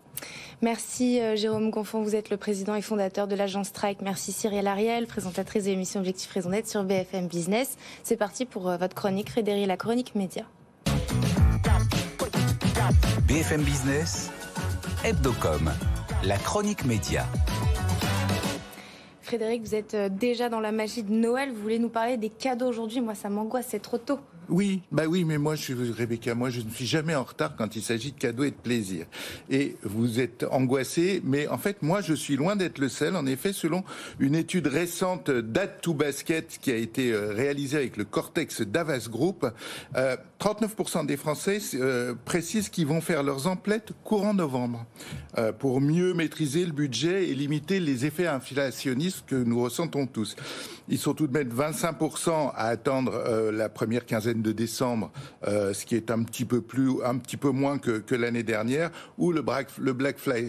Merci 0.60 1.20
euh, 1.20 1.34
Jérôme 1.34 1.70
Confond, 1.70 2.02
vous 2.02 2.14
êtes 2.14 2.28
le 2.28 2.36
président 2.36 2.74
et 2.74 2.82
fondateur 2.82 3.26
de 3.26 3.34
l'agence 3.34 3.68
Strike. 3.68 4.02
Merci 4.02 4.32
Cyril 4.32 4.66
Ariel, 4.66 5.06
présentatrice 5.06 5.64
de 5.64 5.70
l'émission 5.70 6.00
Objectif 6.00 6.30
Raison 6.30 6.50
d'être 6.50 6.68
sur 6.68 6.84
BFM 6.84 7.26
Business. 7.26 7.78
C'est 8.02 8.18
parti 8.18 8.44
pour 8.44 8.68
euh, 8.68 8.76
votre 8.76 8.94
chronique, 8.94 9.30
Frédéric, 9.30 9.66
la 9.66 9.78
chronique 9.78 10.14
média. 10.14 10.44
BFM 13.26 13.62
Business, 13.62 14.30
Hebdocom, 15.02 15.72
la 16.22 16.36
chronique 16.36 16.84
média. 16.84 17.26
Frédéric, 19.22 19.62
vous 19.62 19.74
êtes 19.74 19.94
euh, 19.94 20.08
déjà 20.10 20.50
dans 20.50 20.60
la 20.60 20.70
magie 20.70 21.02
de 21.02 21.12
Noël. 21.12 21.50
Vous 21.50 21.62
voulez 21.62 21.78
nous 21.78 21.88
parler 21.88 22.18
des 22.18 22.30
cadeaux 22.30 22.66
aujourd'hui? 22.66 23.00
Moi, 23.00 23.14
ça 23.14 23.30
m'angoisse, 23.30 23.66
c'est 23.70 23.80
trop 23.80 23.98
tôt. 23.98 24.20
Oui, 24.48 24.82
bah 24.92 25.04
oui, 25.08 25.24
mais 25.24 25.38
moi, 25.38 25.56
je 25.56 25.62
suis 25.62 25.74
Rebecca, 25.74 26.34
moi, 26.34 26.50
je 26.50 26.60
ne 26.60 26.70
suis 26.70 26.86
jamais 26.86 27.14
en 27.14 27.24
retard 27.24 27.56
quand 27.56 27.74
il 27.74 27.82
s'agit 27.82 28.12
de 28.12 28.18
cadeaux 28.18 28.44
et 28.44 28.50
de 28.50 28.56
plaisir. 28.56 29.06
Et 29.50 29.76
vous 29.82 30.20
êtes 30.20 30.46
angoissé, 30.50 31.20
mais 31.24 31.48
en 31.48 31.58
fait, 31.58 31.82
moi, 31.82 32.00
je 32.00 32.14
suis 32.14 32.36
loin 32.36 32.54
d'être 32.54 32.78
le 32.78 32.88
seul. 32.88 33.16
En 33.16 33.26
effet, 33.26 33.52
selon 33.52 33.82
une 34.20 34.36
étude 34.36 34.68
récente 34.68 35.30
Date 35.30 35.80
to 35.82 35.94
Basket 35.94 36.58
qui 36.60 36.70
a 36.70 36.76
été 36.76 37.12
euh, 37.12 37.32
réalisée 37.32 37.76
avec 37.78 37.96
le 37.96 38.04
Cortex 38.04 38.62
Davas 38.62 39.08
Group, 39.10 39.46
euh, 39.96 40.16
39% 40.40 41.06
des 41.06 41.16
Français 41.16 41.58
euh, 41.74 42.14
précisent 42.24 42.68
qu'ils 42.68 42.86
vont 42.86 43.00
faire 43.00 43.22
leurs 43.22 43.46
emplettes 43.46 43.92
courant 44.04 44.34
novembre 44.34 44.84
euh, 45.38 45.52
pour 45.52 45.80
mieux 45.80 46.12
maîtriser 46.12 46.66
le 46.66 46.72
budget 46.72 47.28
et 47.28 47.34
limiter 47.34 47.80
les 47.80 48.04
effets 48.04 48.26
inflationnistes 48.26 49.24
que 49.26 49.34
nous 49.34 49.62
ressentons 49.62 50.06
tous. 50.06 50.36
Ils 50.88 50.98
sont 50.98 51.14
tout 51.14 51.26
de 51.26 51.32
même 51.32 51.48
25% 51.48 52.52
à 52.54 52.66
attendre 52.66 53.12
euh, 53.14 53.50
la 53.50 53.68
première 53.68 54.04
quinzaine 54.04 54.35
de 54.42 54.52
décembre, 54.52 55.10
euh, 55.46 55.72
ce 55.72 55.86
qui 55.86 55.94
est 55.94 56.10
un 56.10 56.22
petit 56.22 56.44
peu 56.44 56.60
plus, 56.60 57.02
un 57.04 57.18
petit 57.18 57.36
peu 57.36 57.50
moins 57.50 57.78
que, 57.78 58.14
l'année 58.14 58.42
dernière, 58.42 58.90
ou 59.18 59.32
le 59.32 59.42
Black, 59.42 59.68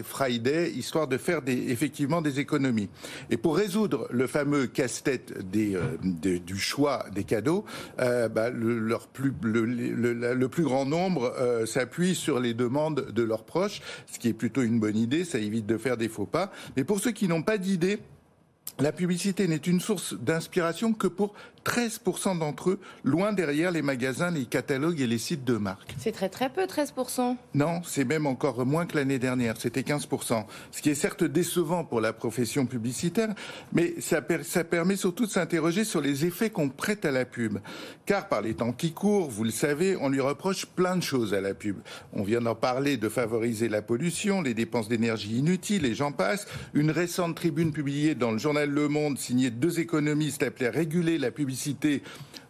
Friday, 0.04 0.70
histoire 0.70 1.08
de 1.08 1.16
faire 1.16 1.40
effectivement 1.46 2.22
des 2.22 2.40
économies. 2.40 2.88
Et 3.30 3.36
pour 3.36 3.56
résoudre 3.56 4.08
le 4.10 4.26
fameux 4.26 4.66
casse-tête 4.66 5.34
euh, 5.56 6.38
du 6.38 6.58
choix 6.58 7.06
des 7.14 7.24
cadeaux, 7.24 7.64
euh, 8.00 8.28
bah, 8.28 8.50
le, 8.50 8.78
leur 8.78 9.06
plus, 9.08 9.32
le, 9.42 10.46
plus 10.48 10.64
grand 10.64 10.86
nombre 10.86 11.34
s'appuie 11.66 12.14
sur 12.14 12.40
les 12.40 12.54
demandes 12.54 13.06
de 13.12 13.22
leurs 13.22 13.44
proches, 13.44 13.80
ce 14.10 14.18
qui 14.18 14.28
est 14.28 14.32
plutôt 14.32 14.62
une 14.62 14.80
bonne 14.80 14.96
idée, 14.96 15.24
ça 15.24 15.38
évite 15.38 15.66
de 15.66 15.76
faire 15.76 15.96
des 15.96 16.08
faux 16.08 16.26
pas. 16.26 16.50
Mais 16.76 16.84
pour 16.84 17.00
ceux 17.00 17.12
qui 17.12 17.28
n'ont 17.28 17.42
pas 17.42 17.58
d'idée, 17.58 17.98
la 18.80 18.92
publicité 18.92 19.48
n'est 19.48 19.56
une 19.56 19.80
source 19.80 20.14
d'inspiration 20.14 20.92
que 20.92 21.08
pour 21.08 21.34
13% 21.68 22.38
d'entre 22.38 22.70
eux, 22.70 22.80
loin 23.04 23.34
derrière 23.34 23.70
les 23.70 23.82
magasins, 23.82 24.30
les 24.30 24.46
catalogues 24.46 25.02
et 25.02 25.06
les 25.06 25.18
sites 25.18 25.44
de 25.44 25.58
marque. 25.58 25.94
C'est 25.98 26.12
très 26.12 26.30
très 26.30 26.48
peu, 26.48 26.62
13%. 26.62 27.36
Non, 27.52 27.82
c'est 27.84 28.06
même 28.06 28.26
encore 28.26 28.64
moins 28.64 28.86
que 28.86 28.96
l'année 28.96 29.18
dernière, 29.18 29.54
c'était 29.58 29.82
15%. 29.82 30.46
Ce 30.70 30.80
qui 30.80 30.88
est 30.88 30.94
certes 30.94 31.24
décevant 31.24 31.84
pour 31.84 32.00
la 32.00 32.14
profession 32.14 32.64
publicitaire, 32.64 33.34
mais 33.74 34.00
ça, 34.00 34.22
per 34.22 34.44
ça 34.44 34.64
permet 34.64 34.96
surtout 34.96 35.26
de 35.26 35.30
s'interroger 35.30 35.84
sur 35.84 36.00
les 36.00 36.24
effets 36.24 36.48
qu'on 36.48 36.70
prête 36.70 37.04
à 37.04 37.10
la 37.10 37.26
pub. 37.26 37.58
Car 38.06 38.28
par 38.28 38.40
les 38.40 38.54
temps 38.54 38.72
qui 38.72 38.92
courent, 38.92 39.28
vous 39.28 39.44
le 39.44 39.50
savez, 39.50 39.94
on 40.00 40.08
lui 40.08 40.20
reproche 40.20 40.64
plein 40.64 40.96
de 40.96 41.02
choses 41.02 41.34
à 41.34 41.42
la 41.42 41.52
pub. 41.52 41.76
On 42.14 42.22
vient 42.22 42.40
d'en 42.40 42.54
parler 42.54 42.96
de 42.96 43.10
favoriser 43.10 43.68
la 43.68 43.82
pollution, 43.82 44.40
les 44.40 44.54
dépenses 44.54 44.88
d'énergie 44.88 45.36
inutiles, 45.36 45.84
et 45.84 45.94
j'en 45.94 46.12
passe. 46.12 46.46
Une 46.72 46.90
récente 46.90 47.36
tribune 47.36 47.72
publiée 47.72 48.14
dans 48.14 48.32
le 48.32 48.38
journal 48.38 48.70
Le 48.70 48.88
Monde, 48.88 49.18
signée 49.18 49.50
deux 49.50 49.80
économistes, 49.80 50.42
appelait 50.42 50.68
à 50.68 50.70
réguler 50.70 51.18
la 51.18 51.30
publicité 51.30 51.57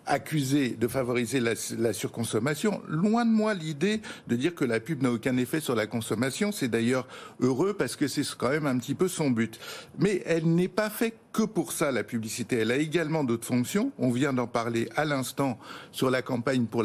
accusée 0.09 0.71
de 0.71 0.89
favoriser 0.89 1.41
la, 1.41 1.93
surconsommation. 1.93 2.81
Loin 2.89 3.25
de 3.25 3.31
moi 3.31 3.55
l'idée 3.55 4.01
de 4.27 4.37
dire 4.37 4.55
que 4.55 4.65
la 4.65 4.81
pub 4.81 5.03
n'a 5.03 5.13
aucun 5.13 5.37
effet 5.37 5.61
sur 5.61 5.75
la 5.75 5.87
consommation. 5.87 6.51
C'est 6.51 6.69
d'ailleurs 6.69 7.07
heureux 7.41 7.75
parce 7.75 7.95
que 7.95 8.09
c'est 8.09 8.27
quand 8.37 8.49
même 8.49 8.67
un 8.67 8.79
petit 8.79 8.95
peu 8.95 9.09
son 9.09 9.31
but. 9.31 9.59
Mais 9.99 10.23
elle 10.27 10.47
n'est 10.47 10.69
pas 10.69 10.91
faite 10.91 11.17
que 11.33 11.43
pour 11.43 11.73
ça, 11.73 11.93
la 11.93 12.03
publicité. 12.03 12.57
Elle 12.57 12.73
a 12.73 12.77
également 12.77 13.23
d'autres 13.23 13.47
fonctions. 13.47 13.93
On 13.99 14.11
vient 14.11 14.33
d'en 14.33 14.47
parler 14.47 14.89
à 14.97 15.05
l'instant 15.05 15.59
sur 15.93 16.11
la 16.11 16.23
campagne 16.23 16.65
pour 16.65 16.85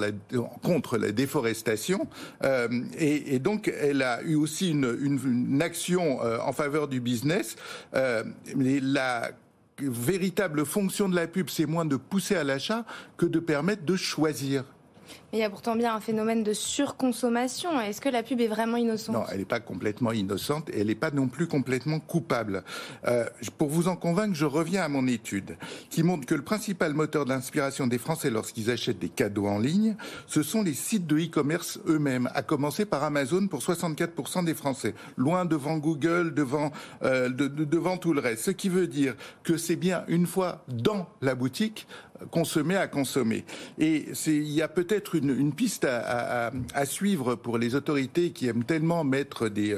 contre 0.61 0.97
la 0.97 1.11
déforestation. 1.11 2.07
Euh, 2.43 2.67
et, 2.99 3.39
donc, 3.39 3.73
elle 3.81 4.01
a 4.01 4.21
eu 4.23 4.35
aussi 4.35 4.71
une, 4.71 5.61
action 5.61 6.23
euh, 6.23 6.39
en 6.39 6.51
faveur 6.51 6.87
du 6.87 6.99
business. 6.99 7.55
Euh, 7.95 8.23
la 8.55 9.31
véritable 9.79 10.65
fonction 10.65 11.09
de 11.09 11.15
la 11.15 11.27
pub, 11.27 11.49
c'est 11.49 11.65
moins 11.65 11.85
de 11.85 11.95
pousser 11.95 12.35
à 12.35 12.43
l'achat 12.43 12.85
que 13.17 13.25
de 13.25 13.39
permettre 13.39 13.83
de 13.85 13.95
choisir. 13.95 14.63
Mais 15.33 15.39
il 15.39 15.41
y 15.41 15.45
a 15.45 15.49
pourtant 15.49 15.75
bien 15.75 15.95
un 15.95 15.99
phénomène 15.99 16.43
de 16.43 16.53
surconsommation. 16.53 17.81
Est-ce 17.81 18.01
que 18.01 18.09
la 18.09 18.21
pub 18.21 18.39
est 18.39 18.47
vraiment 18.47 18.77
innocente? 18.77 19.15
Non, 19.15 19.23
elle 19.31 19.39
n'est 19.39 19.45
pas 19.45 19.59
complètement 19.59 20.11
innocente 20.11 20.69
et 20.69 20.81
elle 20.81 20.87
n'est 20.87 20.93
pas 20.93 21.09
non 21.09 21.27
plus 21.27 21.47
complètement 21.47 21.99
coupable. 21.99 22.63
Euh, 23.07 23.25
pour 23.57 23.69
vous 23.69 23.87
en 23.87 23.95
convaincre, 23.95 24.35
je 24.35 24.45
reviens 24.45 24.83
à 24.83 24.89
mon 24.89 25.07
étude 25.07 25.57
qui 25.89 26.03
montre 26.03 26.27
que 26.27 26.35
le 26.35 26.43
principal 26.43 26.93
moteur 26.93 27.25
d'inspiration 27.25 27.87
des 27.87 27.97
Français 27.97 28.29
lorsqu'ils 28.29 28.69
achètent 28.69 28.99
des 28.99 29.09
cadeaux 29.09 29.47
en 29.47 29.57
ligne, 29.57 29.95
ce 30.27 30.43
sont 30.43 30.61
les 30.61 30.75
sites 30.75 31.07
de 31.07 31.17
e-commerce 31.17 31.79
eux-mêmes, 31.87 32.29
à 32.35 32.43
commencer 32.43 32.85
par 32.85 33.03
Amazon 33.03 33.47
pour 33.47 33.61
64% 33.61 34.45
des 34.45 34.53
Français, 34.53 34.93
loin 35.17 35.45
devant 35.45 35.79
Google, 35.79 36.35
devant, 36.35 36.71
euh, 37.01 37.29
de, 37.29 37.47
de, 37.47 37.63
devant 37.63 37.97
tout 37.97 38.13
le 38.13 38.19
reste. 38.19 38.43
Ce 38.43 38.51
qui 38.51 38.69
veut 38.69 38.85
dire 38.85 39.15
que 39.41 39.57
c'est 39.57 39.77
bien 39.77 40.03
une 40.09 40.27
fois 40.27 40.63
dans 40.67 41.09
la 41.23 41.33
boutique 41.33 41.87
qu'on 42.31 42.43
se 42.43 42.59
met 42.59 42.75
à 42.75 42.87
consommer. 42.87 43.45
Et 43.79 44.05
il 44.27 44.51
y 44.51 44.61
a 44.61 44.67
peut-être 44.67 45.15
une, 45.15 45.22
une, 45.23 45.53
piste 45.53 45.85
à, 45.85 46.47
à, 46.47 46.51
à, 46.73 46.85
suivre 46.85 47.35
pour 47.35 47.57
les 47.57 47.75
autorités 47.75 48.31
qui 48.31 48.47
aiment 48.47 48.63
tellement 48.63 49.03
mettre 49.03 49.49
des, 49.49 49.73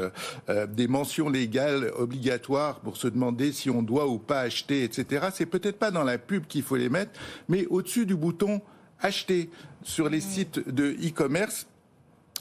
euh, 0.49 0.67
des 0.67 0.87
mentions 0.87 1.29
légales 1.29 1.91
obligatoires 1.97 2.79
pour 2.79 2.97
se 2.97 3.07
demander 3.07 3.51
si 3.51 3.69
on 3.69 3.81
doit 3.81 4.07
ou 4.07 4.17
pas 4.17 4.41
acheter, 4.41 4.83
etc. 4.83 5.27
C'est 5.33 5.45
peut-être 5.45 5.77
pas 5.77 5.91
dans 5.91 6.03
la 6.03 6.17
pub 6.17 6.45
qu'il 6.47 6.63
faut 6.63 6.75
les 6.75 6.89
mettre, 6.89 7.11
mais 7.49 7.65
au-dessus 7.67 8.05
du 8.05 8.15
bouton 8.15 8.61
acheter 8.99 9.49
sur 9.83 10.09
les 10.09 10.21
sites 10.21 10.67
de 10.69 10.95
e-commerce 11.05 11.67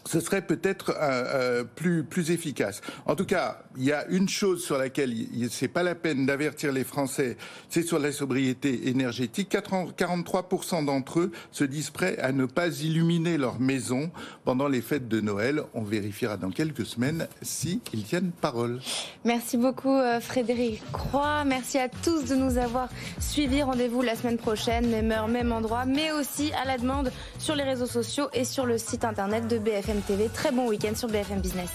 ce 0.07 0.21
serait 0.21 0.43
peut-être 0.43 0.91
euh, 0.91 1.65
euh, 1.65 2.03
plus 2.05 2.31
efficace. 2.31 2.81
En 3.07 3.15
tout 3.15 3.25
cas, 3.25 3.63
il 3.77 3.85
y 3.85 3.93
a 3.93 4.07
une 4.09 4.29
chose 4.29 4.63
sur 4.65 4.79
laquelle 4.79 5.15
c'est 5.51 5.69
pas 5.69 5.83
la 5.83 5.95
peine 5.95 6.27
d'avertir 6.27 6.73
les 6.73 6.85
Français, 6.85 7.37
c'est 7.69 7.83
sur 7.83 7.99
la 7.99 8.13
sobriété 8.13 8.89
énergétique. 8.89 9.51
43% 9.53 10.85
d'entre 10.85 11.21
eux 11.21 11.33
se 11.51 11.65
disent 11.65 11.91
prêts 11.91 12.19
à 12.19 12.33
ne 12.33 12.47
pas 12.47 12.69
illuminer 12.69 13.39
leur 13.39 13.61
maison 13.61 14.11
pendant 14.45 14.69
les 14.69 14.81
fêtes 14.81 15.09
de 15.09 15.21
Noël. 15.21 15.63
On 15.75 15.83
vérifiera 15.83 16.37
dans 16.37 16.51
quelques 16.51 16.87
semaines 16.87 17.27
si 17.43 17.81
ils 17.93 18.05
tiennent 18.05 18.31
parole. 18.31 18.81
Merci 19.25 19.57
beaucoup 19.57 19.95
euh, 19.97 20.21
Frédéric 20.21 20.83
Croix. 20.93 21.45
Merci 21.45 21.79
à 21.79 21.89
tous 21.89 22.25
de 22.25 22.35
nous 22.35 22.59
avoir 22.59 22.89
suivis. 23.21 23.63
Rendez-vous 23.63 24.03
la 24.03 24.15
semaine 24.15 24.39
prochaine, 24.39 24.89
même 24.89 25.11
heure, 25.11 25.29
même 25.29 25.53
endroit, 25.53 25.85
mais 25.87 26.13
aussi 26.13 26.53
à 26.53 26.67
la 26.67 26.79
demande 26.79 27.11
sur 27.39 27.55
les 27.55 27.65
réseaux 27.65 27.87
sociaux 27.87 28.29
et 28.33 28.45
sur 28.45 28.67
le 28.67 28.79
site 28.79 29.05
internet 29.05 29.49
de 29.49 29.59
TV. 30.03 30.29
Très 30.29 30.53
bon 30.53 30.69
week-end 30.69 30.95
sur 30.95 31.09
BFM 31.09 31.41
Business. 31.41 31.71